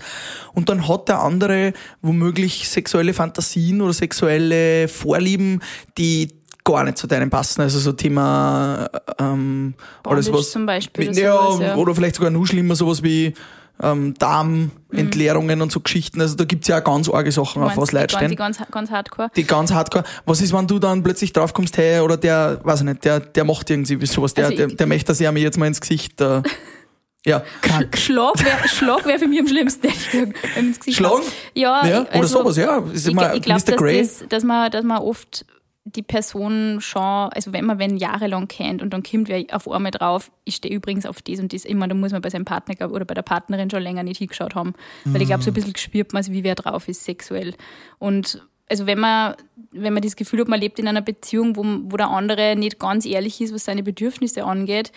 [0.53, 5.61] und dann hat der andere womöglich sexuelle Fantasien oder sexuelle Vorlieben,
[5.97, 6.29] die
[6.63, 8.89] gar nicht zu deinem passen, also so Thema
[9.19, 11.75] ähm, alles was zum Beispiel oder ja, sowas, ja.
[11.75, 13.33] oder vielleicht sogar noch schlimmer sowas wie
[13.81, 16.21] ähm, Darmentleerungen und so Geschichten.
[16.21, 18.89] Also da gibt's ja auch ganz arge Sachen, auf was Leute stehen die ganz, ganz
[18.89, 19.29] hardcore.
[19.35, 20.05] die ganz hardcore.
[20.25, 23.43] Was ist, wenn du dann plötzlich draufkommst, hey, oder der, weiß ich nicht, der, der
[23.43, 26.21] macht irgendwie sowas, der, Also der, der möchte, dass er mir jetzt mal ins Gesicht,
[26.21, 26.41] äh,
[27.25, 27.43] ja.
[27.61, 27.97] Kack.
[27.97, 29.89] Schlag wäre Schlag wär für mich am schlimmsten.
[30.13, 31.23] wenn man ins Gesicht Schlagen?
[31.53, 32.77] Ja, Ja, oder sowas, ja.
[32.91, 35.45] Ist Ich, immer ich glaube, dass, das, dass, man, dass man oft
[35.87, 39.91] die Person schon, also wenn man wenn jahrelang kennt und dann kommt wer auf einmal
[39.91, 42.91] drauf, ich stehe übrigens auf das und das, immer, da muss man bei seinem Partner
[42.91, 44.73] oder bei der Partnerin schon länger nicht hingeschaut haben.
[45.03, 47.53] Weil ich glaube, so ein bisschen gespürt man, wie wer drauf ist, sexuell.
[47.99, 49.35] Und also wenn man,
[49.71, 52.79] wenn man das Gefühl hat, man lebt in einer Beziehung, wo, wo der andere nicht
[52.79, 54.91] ganz ehrlich ist, was seine Bedürfnisse angeht,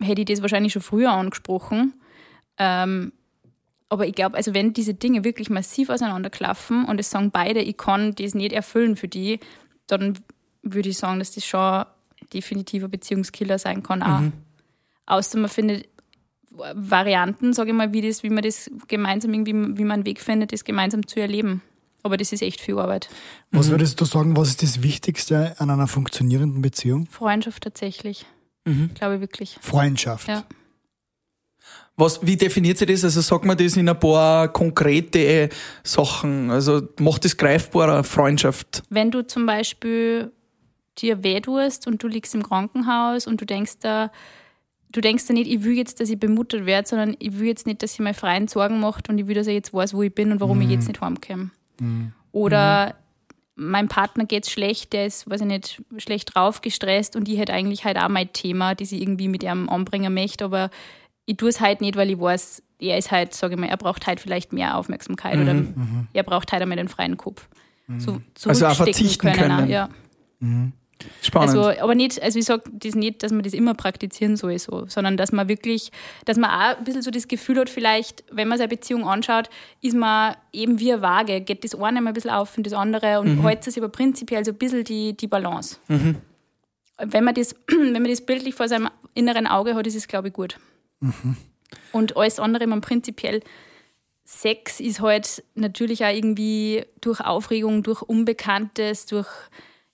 [0.00, 1.92] hätte ich das wahrscheinlich schon früher angesprochen.
[2.56, 3.12] Ähm,
[3.90, 7.76] aber ich glaube, also wenn diese Dinge wirklich massiv auseinanderklaffen und es sagen beide, ich
[7.76, 9.38] kann das nicht erfüllen für die,
[9.86, 10.18] dann
[10.62, 11.84] würde ich sagen, dass das schon
[12.32, 14.02] definitiver Beziehungskiller sein kann.
[14.02, 14.22] Auch.
[15.06, 15.88] Außer man findet
[16.50, 20.20] Varianten, sage ich mal, wie, das, wie man das gemeinsam irgendwie, wie man einen Weg
[20.20, 21.62] findet, das gemeinsam zu erleben.
[22.02, 23.08] Aber das ist echt viel Arbeit.
[23.50, 27.06] Was würdest du sagen, was ist das Wichtigste an einer funktionierenden Beziehung?
[27.10, 28.26] Freundschaft tatsächlich.
[28.94, 29.58] Glaube ich wirklich.
[29.60, 30.28] Freundschaft.
[30.28, 30.44] Ja.
[31.96, 33.04] Was, wie definiert sich das?
[33.04, 35.48] Also sagt man das in ein paar konkrete
[35.84, 36.50] Sachen?
[36.50, 38.82] Also macht das greifbarer, Freundschaft?
[38.90, 40.32] Wenn du zum Beispiel
[40.98, 44.10] dir weh tust und du liegst im Krankenhaus und du denkst da,
[44.90, 47.66] du denkst da nicht, ich will jetzt, dass ich bemuttert werde, sondern ich will jetzt
[47.66, 50.02] nicht, dass sie mir freien Sorgen macht und ich will, dass er jetzt weiß, wo
[50.02, 51.50] ich bin und warum ich jetzt nicht heimkomme.
[52.32, 52.96] Oder
[53.56, 57.52] meinem Partner geht's schlecht, der ist, weiß ich nicht, schlecht drauf, gestresst und ich hätte
[57.52, 60.70] eigentlich halt auch mein Thema, das ich irgendwie mit ihm anbringen möchte, aber
[61.26, 63.76] ich tue es halt nicht, weil ich weiß, er ist halt, sage ich mal, er
[63.76, 65.54] braucht halt vielleicht mehr Aufmerksamkeit oder
[66.12, 67.48] er braucht halt einmal den freien Kopf.
[67.98, 69.68] So Also auch verzichten können.
[69.68, 69.88] Ja.
[71.22, 71.56] Spannend.
[71.56, 74.84] Also, aber nicht, also ich sage das nicht, dass man das immer praktizieren soll, so,
[74.86, 75.90] sondern dass man wirklich,
[76.24, 79.50] dass man auch ein bisschen so das Gefühl hat, vielleicht, wenn man seine Beziehung anschaut,
[79.82, 82.72] ist man eben wie eine Waage, geht das eine mal ein bisschen auf und das
[82.72, 85.78] andere und hält sich aber prinzipiell so ein bisschen die, die Balance.
[86.98, 90.28] Wenn, man das, wenn man das bildlich vor seinem inneren Auge hat, ist es, glaube
[90.28, 90.58] ich, gut.
[91.92, 93.40] Und alles andere, man prinzipiell
[94.24, 99.28] Sex ist halt natürlich auch irgendwie durch Aufregung, durch Unbekanntes, durch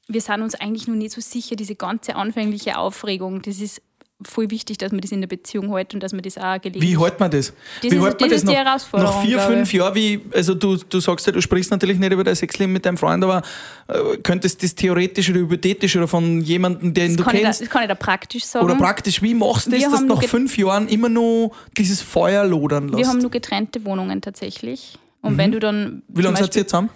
[0.06, 3.82] wir sind uns eigentlich noch nicht so sicher, diese ganze anfängliche Aufregung, das ist
[4.22, 6.90] voll wichtig, dass man das in der Beziehung hält und dass man das auch gelegentlich...
[6.90, 7.46] Wie hält man das?
[7.46, 9.72] Das wie ist- hält man das ist die nach, Herausforderung, Nach vier, fünf.
[9.72, 12.84] Jahren, wie, also du, du sagst ja, du sprichst natürlich nicht über dein Sexleben mit
[12.84, 13.42] deinem Freund, aber
[13.88, 17.60] äh, könntest das theoretisch oder hypothetisch oder von jemandem, den das, du ich da, kennst,
[17.62, 18.64] das kann ich da praktisch sagen.
[18.64, 22.44] oder praktisch, wie machst du das, dass nur nach fünf Jahren immer noch dieses Feuer
[22.44, 22.98] lodern lässt?
[22.98, 24.98] wir haben nur getrennte Wohnungen tatsächlich.
[25.22, 25.82] Und wenn du dann...
[25.84, 26.02] Mhm.
[26.08, 26.90] wie lange seid ihr zusammen?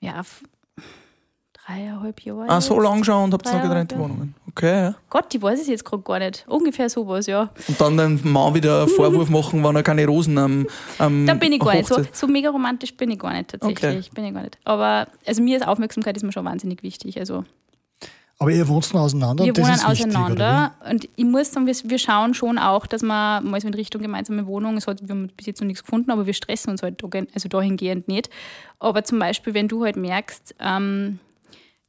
[0.00, 0.22] Ja,
[1.70, 2.48] dreieinhalb Jahre.
[2.48, 2.84] Ah, so jetzt.
[2.84, 3.98] lang schon und habt ihr noch getrennte.
[3.98, 4.34] Wohnungen.
[4.50, 4.94] Okay, ja.
[5.08, 6.44] Gott, die weiß es jetzt gerade gar nicht.
[6.48, 7.50] Ungefähr sowas, ja.
[7.68, 10.66] Und dann dem Mann wieder einen Vorwurf machen, wenn er keine Rosen am,
[10.98, 11.86] am Da bin ich gar nicht.
[11.88, 14.06] So, Hochzeit- so mega romantisch bin ich gar nicht tatsächlich.
[14.06, 14.14] Okay.
[14.14, 14.58] Bin ich gar nicht.
[14.64, 17.18] Aber also mir ist Aufmerksamkeit ist mir schon wahnsinnig wichtig.
[17.18, 17.44] Also
[18.38, 21.52] Aber ihr wohnt noch auseinander wir und das wohnen ist wichtig, auseinander und ich muss
[21.52, 24.86] sagen, wir, wir schauen schon auch, dass wir mal so in Richtung gemeinsame Wohnung, es
[24.86, 27.02] hat, wir haben bis jetzt noch nichts gefunden, aber wir stressen uns halt
[27.34, 28.30] also dahingehend nicht.
[28.78, 31.18] Aber zum Beispiel, wenn du halt merkst, ähm,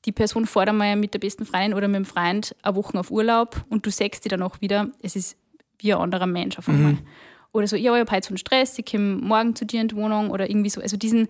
[0.05, 3.11] die Person fährt einmal mit der besten Freundin oder mit dem Freund eine Woche auf
[3.11, 5.37] Urlaub und du sagst dir dann auch wieder, es ist
[5.79, 6.97] wie ein anderer Mensch auf einmal.
[7.53, 9.87] Oder so, ja, ich habe heute so einen Stress, ich komme morgen zu dir in
[9.89, 10.79] die Wohnung oder irgendwie so.
[10.81, 11.27] Also diesen,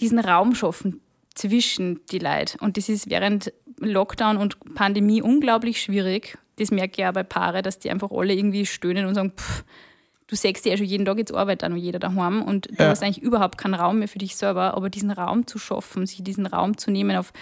[0.00, 1.00] diesen Raum schaffen
[1.34, 2.58] zwischen die Leute.
[2.60, 6.38] Und das ist während Lockdown und Pandemie unglaublich schwierig.
[6.56, 9.64] Das merke ich auch bei Paare, dass die einfach alle irgendwie stöhnen und sagen, pff,
[10.26, 12.82] du sagst dir ja schon jeden Tag jetzt arbeitet auch noch jeder daheim und du
[12.82, 12.88] Ja.
[12.90, 16.22] hast eigentlich überhaupt keinen Raum mehr für dich selber, aber diesen Raum zu schaffen, sich
[16.22, 17.32] diesen Raum zu nehmen auf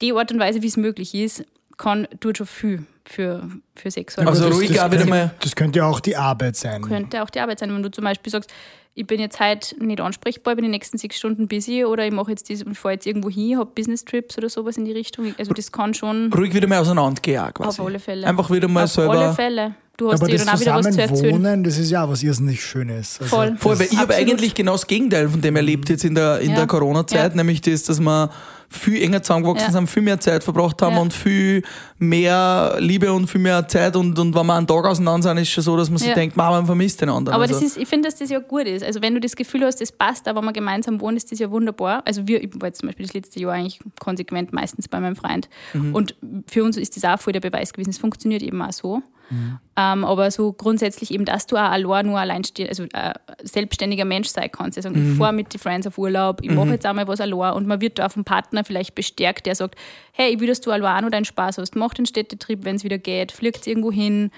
[0.00, 1.44] die Art und Weise, wie es möglich ist,
[1.76, 4.34] kann, tut schon viel für, für Sexualität.
[4.40, 6.82] Also das, ruhig das könnte, mal- Das könnte ja auch die Arbeit sein.
[6.82, 7.72] könnte auch die Arbeit sein.
[7.72, 8.50] Wenn du zum Beispiel sagst,
[8.94, 12.12] ich bin jetzt heute nicht ansprechbar, ich bin die nächsten sechs Stunden busy oder ich
[12.12, 14.92] mache jetzt das und fahre jetzt irgendwo hin, habe Business Trips oder sowas in die
[14.92, 15.34] Richtung.
[15.38, 17.80] Also das kann schon Ruhig wieder mal auseinandergehen auch quasi.
[17.80, 18.26] auf alle Fälle.
[18.26, 19.12] Einfach wieder mal auf selber.
[19.18, 19.74] alle Fälle.
[19.98, 21.08] Du hast Aber dir das dann auch wieder was zu erzählen.
[21.16, 23.18] Zusammenwohnen, das ist ja auch was irrsinnig Schönes.
[23.20, 23.56] Also Voll.
[23.58, 26.50] Voll, weil ich habe eigentlich genau das Gegenteil von dem erlebt jetzt in der, in
[26.50, 26.56] Ja.
[26.56, 27.36] der Corona-Zeit, Ja.
[27.36, 28.30] nämlich das, dass wir
[28.70, 29.72] viel enger zusammengewachsen Ja.
[29.72, 31.00] sind, viel mehr Zeit verbracht haben Ja.
[31.00, 31.62] und viel
[31.98, 35.48] mehr Liebe und viel mehr Zeit und, und wenn wir einen Tag auseinander sind, ist
[35.50, 36.14] schon so, dass man sich Ja.
[36.14, 37.34] denkt, man, man vermisst den anderen.
[37.34, 38.84] Aber also, das ist, ich finde, dass das ja gut ist.
[38.84, 41.40] Also wenn du das Gefühl hast, das passt, aber wenn man gemeinsam wohnt, ist das
[41.40, 42.02] ja wunderbar.
[42.06, 45.16] Also wir, ich war jetzt zum Beispiel das letzte Jahr eigentlich konsequent meistens bei meinem
[45.16, 45.48] Freund.
[45.72, 45.92] Mhm.
[45.94, 46.14] Und
[46.46, 47.90] für uns ist das auch voll der Beweis gewesen.
[47.90, 49.02] Es funktioniert eben auch so.
[49.30, 53.12] Ähm, aber so grundsätzlich eben, dass du auch allein nur allein also äh,
[53.42, 54.78] selbstständiger Mensch sein kannst.
[54.78, 55.12] Also Mhm.
[55.12, 57.80] ich fahre mit den Friends auf Urlaub, ich mache jetzt einmal was allein und man
[57.80, 59.76] wird da vom Partner vielleicht bestärkt, der sagt,
[60.12, 62.84] hey, ich will, dass du allein nur deinen Spaß hast, mach den Städtetrip, wenn es
[62.84, 64.30] wieder geht, fliegt irgendwo hin,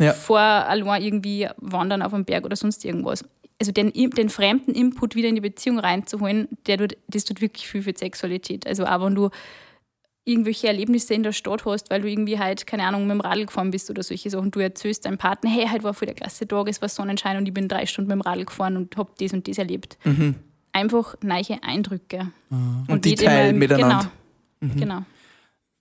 [0.00, 0.12] Ja.
[0.12, 3.24] vor allein irgendwie wandern auf einem Berg oder sonst irgendwas.
[3.60, 7.68] Also den, den fremden Input wieder in die Beziehung reinzuholen, der tut, das tut wirklich
[7.68, 8.66] viel für die Sexualität.
[8.66, 9.30] Also auch wenn du
[10.24, 13.46] irgendwelche Erlebnisse in der Stadt hast, weil du irgendwie halt, keine Ahnung, mit dem Radl
[13.46, 14.50] gefahren bist oder solche Sachen.
[14.50, 17.46] Du erzählst deinem Partner, hey, heute war voll der klasse Tag, es war Sonnenschein und
[17.46, 19.98] ich bin drei Stunden mit dem Radl gefahren und hab das und das erlebt.
[20.72, 22.30] Einfach neue Eindrücke.
[22.50, 24.12] Und die nicht immer- teilen miteinander.
[24.60, 24.74] Genau.
[24.76, 25.02] genau.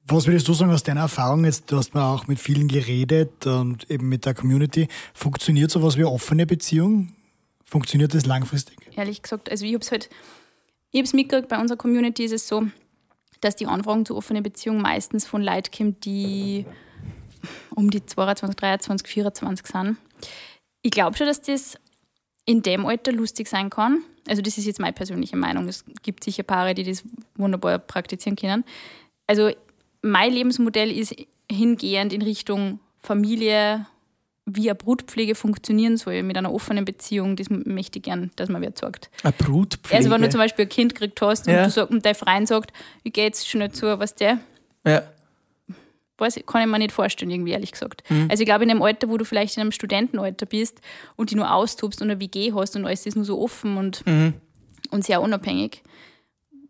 [0.08, 1.72] Was würdest du sagen aus deiner Erfahrung jetzt?
[1.72, 4.88] Du hast mal auch mit vielen geredet und eben mit der Community.
[5.14, 7.14] Funktioniert sowas wie offene Beziehung?
[7.64, 8.78] Funktioniert das langfristig?
[8.98, 9.50] ehrlich gesagt.
[9.52, 10.10] Also ich habe es halt,
[10.92, 12.64] ich habe es mitgekriegt, bei unserer Community ist es so,
[13.42, 16.66] dass die Anfragen zu offenen Beziehungen meistens von Leuten kommen, die
[17.76, 19.98] um die 22, 23, 24 sind.
[20.84, 21.78] Ich glaube schon, dass das
[22.46, 24.04] in dem Alter lustig sein kann.
[24.28, 25.68] Also das ist jetzt meine persönliche Meinung.
[25.68, 27.04] Es gibt sicher Paare, die das
[27.36, 28.64] wunderbar praktizieren können.
[29.28, 29.52] Also
[30.02, 31.16] mein Lebensmodell ist
[31.52, 33.88] hingehend in Richtung Familie,
[34.56, 37.36] wie eine Brutpflege funktionieren soll mit einer offenen Beziehung.
[37.36, 39.10] Das möchte ich gern, dass man wer sagt.
[39.24, 39.98] eine Brutpflege.
[39.98, 41.64] Also wenn du zum Beispiel ein Kind gekriegt hast und, Ja.
[41.66, 42.74] du sag, und dein Freund sagt,
[43.04, 44.40] wie geht's schnell zu, was der,
[44.86, 45.04] ja.
[46.18, 48.04] weiß, ich- kann ich mir nicht vorstellen, irgendwie ehrlich gesagt.
[48.10, 48.28] Mhm.
[48.30, 50.80] Also ich glaube, in dem Alter, wo du vielleicht in einem Studentenalter bist
[51.16, 54.06] und die nur austobst und eine WG hast und alles ist nur so offen und,
[54.06, 54.34] Mhm.
[54.92, 55.82] und sehr unabhängig,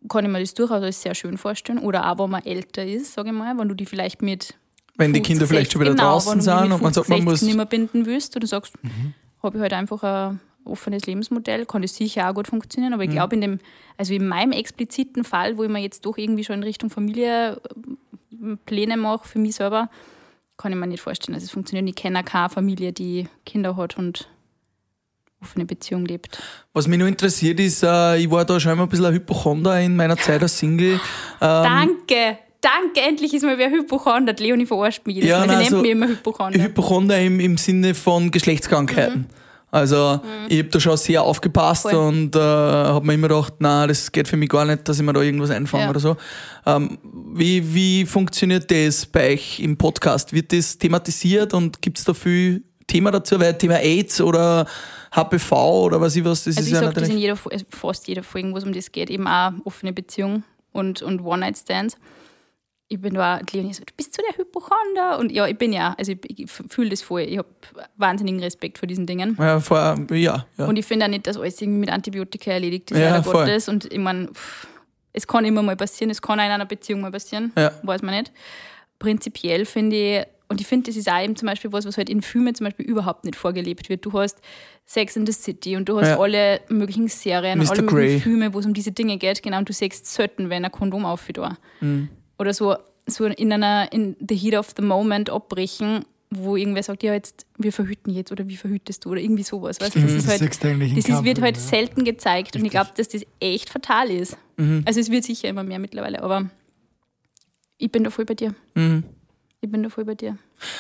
[0.09, 1.79] kann ich mir das durchaus als sehr schön vorstellen.
[1.79, 4.55] Oder auch, wenn man älter ist, sage ich mal, wenn du die vielleicht mit
[5.02, 6.93] Wenn die 50, Kinder vielleicht schon wieder 60, genau, draußen wenn du sind und man
[6.93, 7.39] sagt, man 50, muss.
[7.39, 8.74] 60 nicht mehr binden willst und du sagst,
[9.43, 13.10] habe ich halt einfach ein offenes Lebensmodell, kann das sicher auch gut funktionieren, aber ich
[13.10, 13.60] glaube in dem,
[13.97, 17.60] also in meinem expliziten Fall, wo ich mir jetzt doch irgendwie schon in Richtung Familie
[18.32, 19.89] äh, Pläne mache für mich selber,
[20.58, 21.89] kann ich mir nicht vorstellen, dass es funktioniert.
[21.89, 24.30] Ich kenne keine Familie, die Kinder hat und
[25.41, 26.39] offene Beziehung lebt.
[26.74, 29.80] Was mich nur interessiert ist, äh, ich war da schon immer ein bisschen ein Hypochonder
[29.80, 30.93] in meiner Zeit als Single.
[30.93, 30.99] Ähm,
[31.39, 32.38] Danke!
[32.62, 34.34] Danke, endlich ist mal wer Hypochonder.
[34.34, 35.41] Leonie verarscht mich Ja, Mal.
[35.43, 36.62] Sie nein, nennt so- mich immer Hypochonder.
[36.64, 39.26] Hypochonder im, im Sinne von Geschlechtskrankheiten.
[39.74, 41.89] Also ich habe da schon sehr aufgepasst Mhm.
[41.91, 42.07] Voll.
[42.07, 45.05] und äh, habe mir immer gedacht, na, das geht für mich gar nicht, dass ich
[45.05, 45.89] mir da irgendwas einfange Ja.
[45.89, 46.18] oder so.
[46.66, 46.97] Ähm,
[47.34, 50.34] wie, wie funktioniert das bei euch im Podcast?
[50.34, 53.39] Wird das thematisiert und gibt es da viel Thema dazu?
[53.39, 54.68] Weil Thema AIDS oder
[55.16, 57.22] HPV oder was ich was, das Also ist ich ja sage das in natürlich...
[57.24, 60.43] jeder, also fast jeder Folge, wo es um das geht, eben auch offene Beziehung
[60.74, 61.95] und, und One-Night-Stands.
[62.91, 65.17] Ich bin da die Leonie so, du bist so der Hypochonder.
[65.17, 67.21] Und ja, ich bin ja, also ich, ich fühle das voll.
[67.21, 67.47] Ich habe
[67.95, 69.37] wahnsinnigen Respekt vor diesen Dingen.
[69.39, 70.65] Ja, vor, ja, ja.
[70.65, 73.45] Und ich finde auch nicht, dass alles irgendwie mit Antibiotika erledigt ist, Ja, leider voll.
[73.45, 73.69] Gottes.
[73.69, 74.29] Und ich meine,
[75.13, 77.71] es kann immer mal passieren, es kann auch in einer Beziehung mal passieren, Ja.
[77.83, 78.31] weiß man nicht.
[78.99, 82.09] Prinzipiell finde ich, und ich finde, das ist auch eben zum Beispiel was, was halt
[82.09, 84.05] in Filmen zum Beispiel überhaupt nicht vorgelebt wird.
[84.05, 84.37] Du hast
[84.85, 86.19] Sex in the City und du hast Ja.
[86.19, 87.71] alle möglichen Serien, Mr.
[87.71, 87.93] alle Grey.
[88.03, 90.71] möglichen Filme, wo es um diese Dinge geht, genau, und du siehst selten, wenn ein
[90.71, 91.57] Kondom auf da.
[91.79, 92.09] Mhm.
[92.41, 92.75] Oder so.
[93.07, 97.45] so in einer, in the heat of the moment abbrechen, wo irgendwer sagt, ja, jetzt,
[97.57, 99.79] wir verhüten jetzt oder wie verhütest du oder irgendwie sowas.
[99.81, 99.95] Weißt?
[99.95, 101.61] Das, ist halt, in das ist, wird halt ja.
[101.61, 104.37] selten gezeigt und ich glaube, dass das echt fatal ist.
[104.85, 106.49] Also es wird sicher immer mehr mittlerweile, aber
[107.77, 108.53] ich bin da voll bei dir.
[109.59, 110.37] Ich bin da voll bei dir.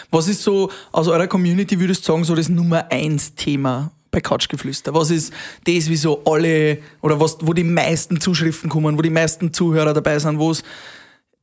[0.09, 4.21] Was ist so aus eurer Community, würdest du sagen, so das Nummer eins Thema bei
[4.21, 4.93] Couchgeflüster?
[4.93, 5.33] Was ist
[5.65, 9.93] das, wie so alle, oder was, wo die meisten Zuschriften kommen, wo die meisten Zuhörer
[9.93, 10.63] dabei sind, wo es,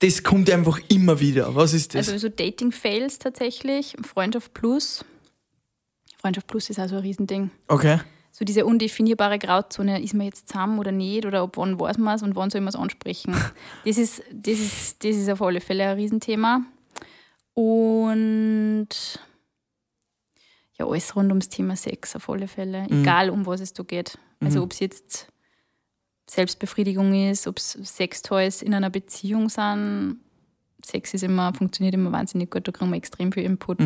[0.01, 1.55] das kommt einfach immer wieder.
[1.55, 2.09] Was ist das?
[2.09, 5.05] Also so Dating-Fails tatsächlich, Freundschaft Plus.
[6.17, 7.51] Freundschaft Plus ist also ein Riesending.
[7.69, 8.01] okay.
[8.31, 12.15] So diese undefinierbare Grauzone, ist man jetzt zusammen oder nicht, oder ab wann weiß man
[12.15, 13.35] es und wann soll man es ansprechen.
[13.85, 16.63] Das ist, das, ist, das ist auf alle Fälle ein Riesenthema.
[17.55, 18.89] Und
[20.79, 24.17] ja, alles rund ums Thema Sex auf alle Fälle, egal um was es da geht.
[24.39, 25.27] Also ob es jetzt
[26.31, 30.17] Selbstbefriedigung ist, ob es Sextoys in einer Beziehung sind.
[30.85, 33.79] Sex ist immer, funktioniert immer wahnsinnig gut, da kriegen wir extrem viel Input.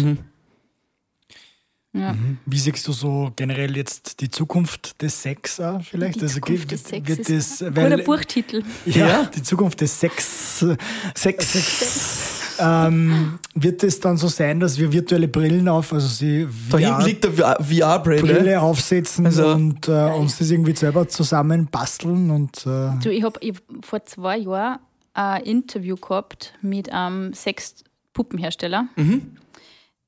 [1.95, 2.16] Ja.
[2.47, 6.16] Wie siehst du so generell jetzt die Zukunft des Sex auch vielleicht?
[6.16, 8.62] Die also Zukunft geht- des Sex wird ist das, ein weil, Buchtitel.
[8.86, 9.24] ja, Ja.
[9.24, 10.64] die Zukunft des Sex.
[11.14, 12.31] Sex.
[12.59, 17.03] Ähm, wird es dann so sein, dass wir virtuelle Brillen auf, also sie Da hinten
[17.03, 18.22] liegt der VR-Brille.
[18.22, 23.22] Brille aufsetzen Also- und äh, uns das irgendwie selber zusammen basteln und äh, Du, ich
[23.22, 23.40] habe
[23.82, 24.78] vor zwei Jahren
[25.14, 28.86] ein Interview gehabt mit einem Sex-Puppenhersteller.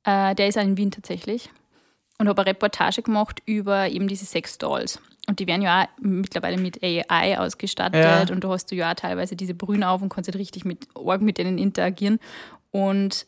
[0.05, 1.51] Äh, der ist auch in Wien tatsächlich.
[2.18, 5.01] Und habe eine Reportage gemacht über eben diese Sex-Dolls.
[5.26, 8.04] Und die werden ja auch mittlerweile mit AI ausgestattet.
[8.04, 8.34] Ja.
[8.34, 10.86] Und da hast du ja auch teilweise diese Brühen auf und kannst halt richtig mit
[10.94, 12.18] Org mit denen interagieren.
[12.70, 13.26] Und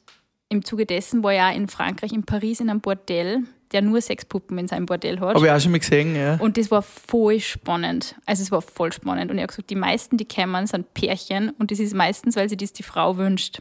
[0.49, 4.59] im Zuge dessen war auch in Frankreich, in Paris, in einem Bordell, der nur Sexpuppen
[4.59, 5.35] in seinem Bordell hat.
[5.35, 6.37] Habe ich auch schon mal gesehen, ja.
[6.37, 8.15] Und das war voll spannend.
[8.27, 9.31] Also es war voll spannend.
[9.31, 12.49] Und er hat gesagt, die meisten, die kommen, sind Pärchen und das ist meistens, weil
[12.49, 13.61] sie das die Frau wünscht.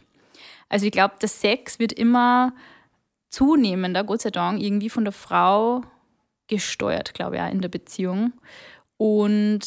[0.68, 2.52] Also ich glaube, der Sex wird immer
[3.30, 5.82] zunehmender, Gott sei Dank, irgendwie von der Frau
[6.48, 8.32] gesteuert, glaube ich, auch in der Beziehung.
[8.96, 9.60] Und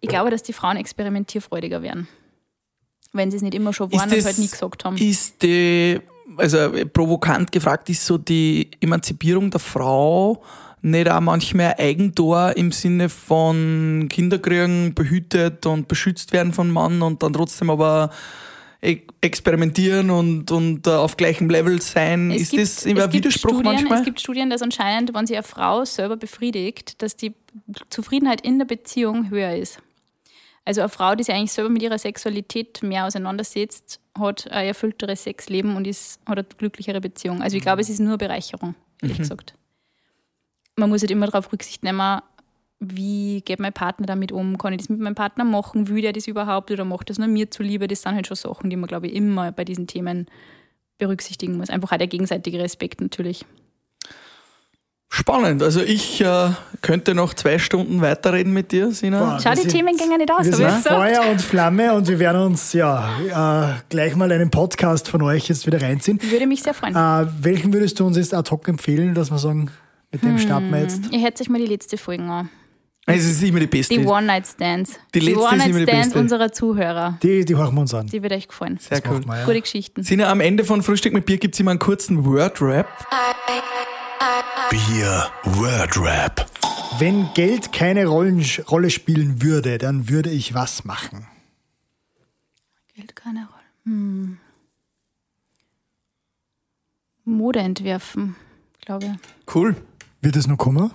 [0.00, 2.08] ich glaube, dass die Frauen experimentierfreudiger werden.
[3.12, 4.96] Wenn sie es nicht immer schon waren und halt nie gesagt haben.
[4.96, 6.00] Ist die,
[6.36, 10.42] also provokant gefragt, ist so die Emanzipierung der Frau
[10.82, 17.02] nicht auch manchmal ein Eigentor im Sinne von Kinderkriegen behütet und beschützt werden von Mann
[17.02, 18.10] und dann trotzdem aber
[18.80, 22.30] experimentieren und, und äh, auf gleichem Level sein?
[22.30, 23.98] Es ist gibt- das ein Widerspruch Studien, manchmal?
[23.98, 27.34] Es gibt Studien, dass anscheinend, wenn sich eine Frau selber befriedigt, dass die
[27.90, 29.80] Zufriedenheit in der Beziehung höher ist.
[30.64, 35.22] Also eine Frau, die sich eigentlich selber mit ihrer Sexualität mehr auseinandersetzt, hat ein erfüllteres
[35.24, 37.40] Sexleben und ist, hat eine glücklichere Beziehung.
[37.42, 39.54] Also ich glaube, es ist nur Bereicherung, ehrlich gesagt.
[40.76, 42.20] Man muss halt immer darauf Rücksicht nehmen,
[42.80, 44.58] wie geht mein Partner damit um?
[44.58, 45.88] Kann ich das mit meinem Partner machen?
[45.88, 47.88] Will der das überhaupt oder macht das nur mir zuliebe?
[47.88, 50.26] Das sind halt schon Sachen, die man, glaube ich, immer bei diesen Themen
[50.98, 51.70] berücksichtigen muss.
[51.70, 53.44] Einfach auch der gegenseitige Respekt natürlich.
[55.08, 55.62] Spannend.
[55.62, 56.50] Also ich äh,
[56.82, 59.20] könnte noch zwei Stunden weiterreden mit dir, Sina.
[59.20, 60.70] Boah, Schau, die sind- Themen gehen nicht aus, wir sind.
[60.82, 65.48] Feuer und Flamme und wir werden uns ja äh, gleich mal einen Podcast von euch
[65.48, 66.20] jetzt wieder reinziehen.
[66.22, 66.94] Würde mich sehr freuen.
[66.96, 69.70] Äh, welchen würdest du uns jetzt ad hoc empfehlen, dass wir sagen,
[70.12, 71.10] mit dem starten wir jetzt?
[71.12, 72.50] Ihr hört euch mal die letzte Folge an.
[73.08, 73.96] Es ist immer die beste.
[73.96, 74.98] Die One-Night-Stands.
[75.14, 77.18] Die die One-Night-Stands unserer Zuhörer.
[77.22, 78.08] Die, die hören wir uns an.
[78.08, 78.78] Die wird euch gefallen.
[78.80, 79.18] Sehr cool.
[79.18, 79.44] Macht man, ja.
[79.44, 80.02] Gute Geschichten.
[80.02, 82.88] Sina, am Ende von Frühstück mit Bier gibt es immer einen kurzen Word-Rap.
[84.70, 86.50] Bier Word Rap.
[86.98, 91.28] Wenn Geld keine Rollen, Rolle spielen würde, dann würde ich was machen?
[92.90, 93.62] Spielt keine Rolle.
[93.84, 94.38] Hm.
[97.24, 98.34] Mode entwerfen,
[98.80, 99.54] glaube ich.
[99.54, 99.76] Cool.
[100.20, 100.90] Wird es noch kommen?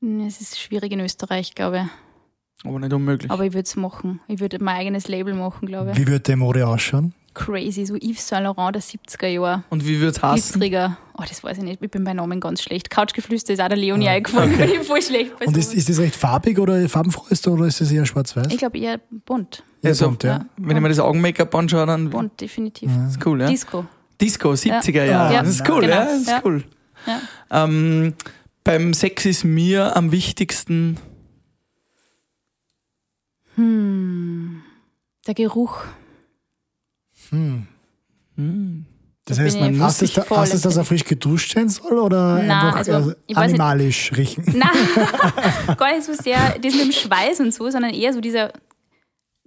[0.00, 2.66] Hm, Es ist schwierig in Österreich, glaube ich.
[2.68, 3.30] Aber nicht unmöglich.
[3.30, 4.20] Aber ich würde es machen.
[4.28, 5.96] Ich würde mein eigenes Label machen, glaube ich.
[5.98, 7.14] Wie wird die Mode ausschauen?
[7.32, 9.62] Crazy, so Yves Saint Laurent der 70er Jahre.
[9.70, 10.60] Und wie wird's heißen?
[10.60, 10.98] Glitzeriger.
[11.16, 11.80] Oh, das weiß ich nicht.
[11.82, 12.90] Ich bin bei Namen ganz schlecht.
[12.90, 14.50] Couchgeflüster ist auch der Leonie eingefallen.
[14.58, 17.66] Bin ich voll schlecht bei Und ist, ist das recht farbig oder farbenfroh ist oder
[17.66, 18.48] ist das eher schwarz-weiß?
[18.50, 19.62] Ich glaube eher bunt.
[19.82, 20.44] Also, bunt, ja.
[20.56, 22.90] Wenn ich mir das Augen-Make-up anschaue, dann Bunt, definitiv.
[22.94, 23.46] das ist cool, ja?
[23.48, 23.86] Disco.
[24.20, 25.34] Disco, 70er Jahre.
[25.34, 25.40] Ja.
[25.42, 25.94] Das ist cool, Genau.
[25.94, 26.04] ja?
[26.06, 26.42] Das ist Ja.
[26.44, 26.64] cool.
[27.06, 27.20] Ja.
[27.64, 28.14] Ähm,
[28.64, 30.98] beim Sex ist mir am wichtigsten
[35.26, 35.82] Der Geruch.
[39.26, 41.98] Das Da heißt, man hast es, da, hast es, dass er frisch geduscht sein soll
[41.98, 44.44] oder Na, einfach also, äh, ich weiß nicht- animalisch riechen?
[44.56, 48.52] Nein, gar nicht so sehr das mit dem Schweiß und so, sondern eher so dieser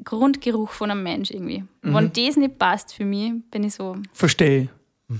[0.03, 1.63] Grundgeruch von einem Mensch irgendwie.
[1.81, 1.93] Mhm.
[1.95, 3.95] Wenn das nicht passt für mich, bin ich so.
[4.11, 4.69] verstehe.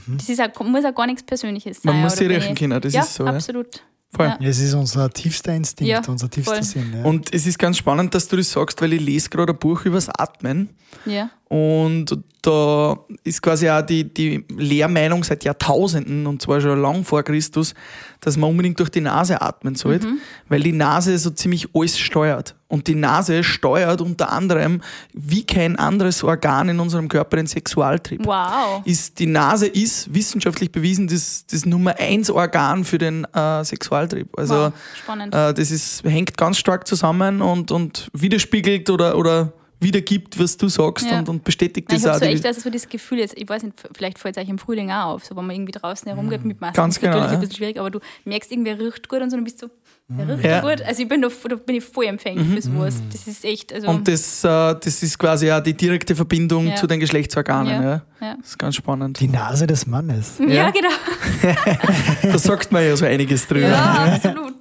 [0.07, 1.93] Das ist auch, muss auch gar nichts Persönliches sein.
[1.93, 3.31] Man muss sie riechen können, das ja, ist so, ja.
[3.33, 3.83] Absolut.
[4.15, 4.27] Voll.
[4.27, 4.37] Ja.
[4.41, 6.63] Es ist unser tiefster Instinkt, Ja, unser tiefster voll.
[6.63, 6.93] Sinn.
[6.95, 7.03] Ja.
[7.03, 9.85] Und es ist ganz spannend, dass du das sagst, weil ich lese gerade ein Buch
[9.85, 10.69] übers Atmen.
[11.05, 11.31] Ja.
[11.49, 17.23] Und da ist quasi auch die, die Lehrmeinung seit Jahrtausenden, und zwar schon lang vor
[17.23, 17.73] Christus,
[18.19, 20.07] dass man unbedingt durch die Nase atmen sollte,
[20.49, 22.55] weil die Nase so ziemlich alles steuert.
[22.67, 24.81] Und die Nase steuert unter anderem,
[25.13, 28.25] wie kein anderes Organ in unserem Körper, den Sexualtrieb.
[28.25, 28.81] Wow.
[28.83, 34.27] Ist, die Nase ist wissenschaftlich bewiesen das, das Nummer eins Organ für den äh, Sexualtrieb.
[34.37, 35.33] Also Wow, spannend.
[35.33, 39.53] äh, das ist, hängt ganz stark zusammen und, und widerspiegelt oder, oder
[39.83, 41.19] wiedergibt, was du sagst Ja.
[41.19, 42.29] und, und bestätigt Nein, ich das habe auch.
[42.29, 44.57] so echt also so das Gefühl, jetzt, ich weiß nicht, vielleicht fällt es euch im
[44.57, 46.75] Frühling auch auf, so wenn man irgendwie draußen herumgeht mit Masken.
[46.75, 47.37] Ganz ist genau, natürlich ja.
[47.37, 49.67] ein bisschen schwierig, aber du merkst, irgendwer riecht gut und so, dann bist du,
[50.09, 50.61] der riecht Ja.
[50.61, 50.81] gut.
[50.81, 52.95] Also ich bin da, da bin ich voll empfänglich für sowas.
[53.11, 53.87] Das ist echt, also.
[53.89, 56.75] und das, äh, das ist quasi auch die direkte Verbindung Ja.
[56.75, 57.73] zu den Geschlechtsorganen.
[57.73, 57.81] Ja.
[57.83, 58.35] ja, ja.
[58.39, 59.19] Das ist ganz spannend.
[59.19, 60.33] Die Nase des Mannes.
[60.39, 60.71] Ja, Ja.
[60.71, 60.89] genau.
[62.23, 63.67] Da sagt man ja so einiges drüber.
[63.69, 64.53] Ja, absolut.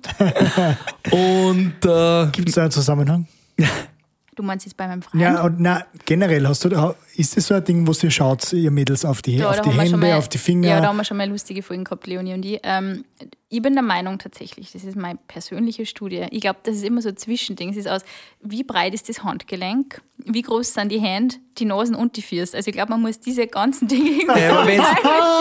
[1.10, 3.26] Und äh, Gibt es da einen Zusammenhang?
[4.42, 5.22] Du meinst jetzt bei meinem Freund?
[5.22, 8.52] Ja, und na, generell, hast du da, ist das so ein Ding, wo ihr schaut,
[8.52, 10.68] ihr Mädels, auf die, Ja, auf die Hände, mal, auf die Finger?
[10.68, 12.60] Ja, da haben wir schon mal lustige Folgen gehabt, Leonie und ich.
[12.62, 13.04] Ähm,
[13.54, 16.26] ich bin der Meinung tatsächlich, das ist meine persönliche Studie.
[16.30, 17.68] Ich glaube, das ist immer so ein Zwischending.
[17.68, 18.00] Es ist aus,
[18.40, 22.56] wie breit ist das Handgelenk, wie groß sind die Hände, die Nasen und die Füße.
[22.56, 24.62] Also ich glaube, man muss diese ganzen Dinge irgendwie ja,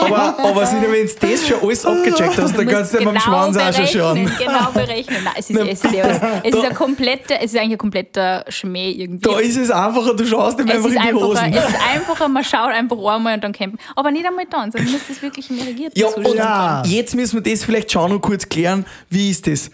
[0.02, 3.18] aber, aber, aber wenn du das schon alles abgecheckt hast, dann kannst du ja beim
[3.18, 4.26] Schwanz auch schon schauen.
[4.26, 5.18] berechnen, Genau berechnen.
[5.24, 5.94] Nein, es ist, es ist,
[6.44, 9.30] es ist ein kompletter, es ist eigentlich ein kompletter Schmäh irgendwie.
[9.30, 11.54] Da ist es einfacher, du schaust ihm einfach in die Hosen.
[11.64, 13.80] Es ist einfacher, man schaut einfach einmal und dann campen.
[13.96, 16.84] Aber nicht einmal dann, sondern muss das wirklich im irrigierten Ja, Zustand und Ja.
[16.86, 18.86] jetzt müssen wir das vielleicht schon noch kurz klären.
[19.10, 19.70] Wie ist das?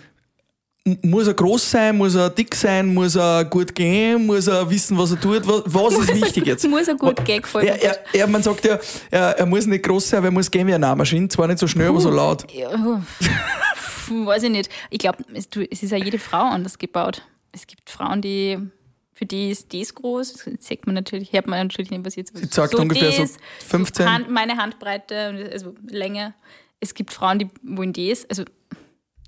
[1.02, 1.98] Muss er groß sein?
[1.98, 2.94] Muss er dick sein?
[2.94, 4.26] Muss er gut gehen?
[4.26, 5.42] Muss er wissen, was er tut?
[5.46, 6.66] Was, was ist wichtig jetzt?
[6.70, 8.80] Muss er gut gehen, gefällt Er, er, er, man sagt ja,
[9.12, 11.28] er, er muss nicht groß sein, aber er muss gehen wie eine Nahmaschine.
[11.28, 12.46] Zwar nicht so schnell, aber so laut.
[12.54, 12.70] Ja,
[14.10, 14.70] weiß ich nicht.
[14.90, 17.22] Ich glaube, es, es ist ja jede Frau anders gebaut.
[17.52, 18.58] Es gibt Frauen, die
[19.18, 20.34] für die ist das groß.
[20.34, 23.26] Das sieht man natürlich, hört man natürlich nicht, was jetzt Sie sagt ungefähr so
[23.68, 24.08] 15.
[24.10, 26.34] Hand, meine Handbreite, und also Länge.
[26.80, 28.30] Es gibt Frauen, die wollen das.
[28.30, 28.44] Also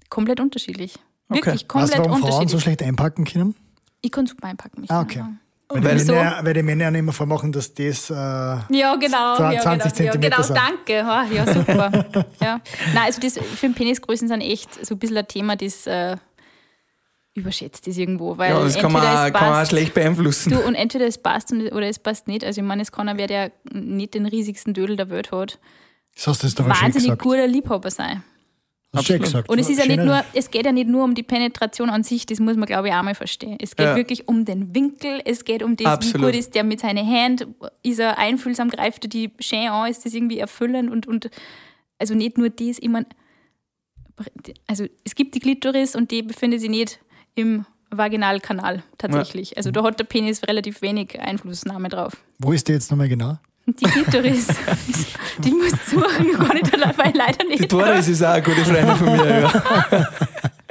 [0.09, 0.93] komplett unterschiedlich.
[1.29, 2.61] Wirklich weißt du, komplett warum Frauen so unterschiedlich.
[2.63, 3.55] schlecht einpacken können?
[4.01, 4.81] ich kann super einpacken.
[4.81, 5.23] Mich Ah, okay.
[5.71, 8.09] Weil, Weil die so- Männer, weil die Männer immer vormachen, dass das.
[8.09, 9.35] Äh, Ja, genau.
[9.35, 10.55] 20 ja, genau, ja, genau sind.
[10.57, 11.05] danke.
[11.05, 12.05] Ha, Ja, super.
[12.41, 12.59] ja.
[12.93, 16.17] Nein, also das, für den Penisgrößen sind echt so ein bisschen ein Thema, das äh,
[17.36, 18.38] überschätzt ist irgendwo.
[18.38, 20.49] Weil Ja, das kann man, entweder auch, es kann man auch passt, schlecht beeinflussen.
[20.51, 22.43] Du, und entweder es passt und- oder es passt nicht.
[22.43, 25.59] Also ich meine, es kann auch wer, der nicht den riesigsten Dödel der Welt hat,
[26.15, 28.23] das hast du jetzt wahnsinnig guter Liebhaber sein.
[28.93, 29.47] Hast du gesagt.
[29.47, 32.03] Und es ist ja nicht nur, es geht ja nicht nur um die Penetration an
[32.03, 33.55] sich, das muss man glaube ich auch mal verstehen.
[33.61, 33.95] Es geht Ja.
[33.95, 36.27] wirklich um den Winkel, es geht um das, Absolut.
[36.27, 37.53] wie gut ist der mit seinen Händen,
[37.84, 41.30] ist er einfühlsam, greift er die schön an, ist das irgendwie erfüllend und, und
[41.99, 43.05] also nicht nur das, ich mein,
[44.67, 46.99] also es gibt die Klitoris und die befindet sich nicht
[47.39, 49.57] im Vaginalkanal tatsächlich.
[49.57, 52.13] Also da hat der Penis relativ wenig Einflussnahme drauf.
[52.37, 53.37] Wo ist der jetzt nochmal genau?
[53.65, 54.47] Die Klitoris,
[55.43, 57.63] die musst du suchen, gar nicht dabei, leider nicht.
[57.63, 59.39] Die Doris ist auch eine gute Freundin von mir.
[59.41, 60.07] Ja.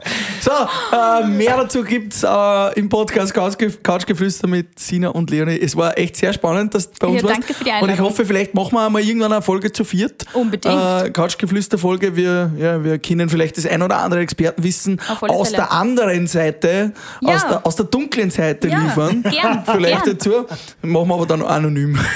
[0.49, 5.61] So, äh, mehr dazu gibt es äh, im Podcast Couchgef- Couchgeflüster mit Sina und Leonie.
[5.61, 7.35] Es war echt sehr spannend, dass du bei uns Ja, warst.
[7.41, 8.07] danke für die Und ich Einladung.
[8.07, 10.25] hoffe, vielleicht machen wir einmal irgendwann eine Folge zu viert.
[10.33, 10.75] Unbedingt.
[10.75, 12.17] Äh, Couchgeflüster-Folge.
[12.17, 15.57] Wir, ja, wir können vielleicht das ein oder andere Expertenwissen aus Fälle.
[15.65, 17.35] der anderen Seite, Ja.
[17.35, 19.23] aus, der, aus der dunklen Seite Ja, liefern.
[19.25, 20.17] gern, Vielleicht gern.
[20.17, 20.47] dazu.
[20.81, 21.99] Machen wir aber dann anonym.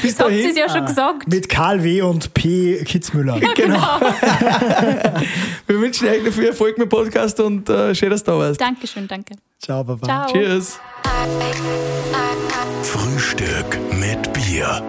[0.00, 0.50] Bis Habt ihr dahin.
[0.50, 1.26] es ja schon gesagt.
[1.28, 2.02] Mit Karl W.
[2.02, 2.84] und P.
[2.84, 3.40] Kitzmüller.
[3.56, 3.78] Genau.
[5.66, 8.60] Wir wünschen euch viel Erfolg mit dem Podcast und äh, schön, dass du da warst.
[8.60, 9.34] Dankeschön, danke.
[9.58, 10.06] Ciao, Baba.
[10.06, 10.26] Ciao.
[10.30, 10.78] Cheers.
[12.82, 14.82] Frühstück mit Bier.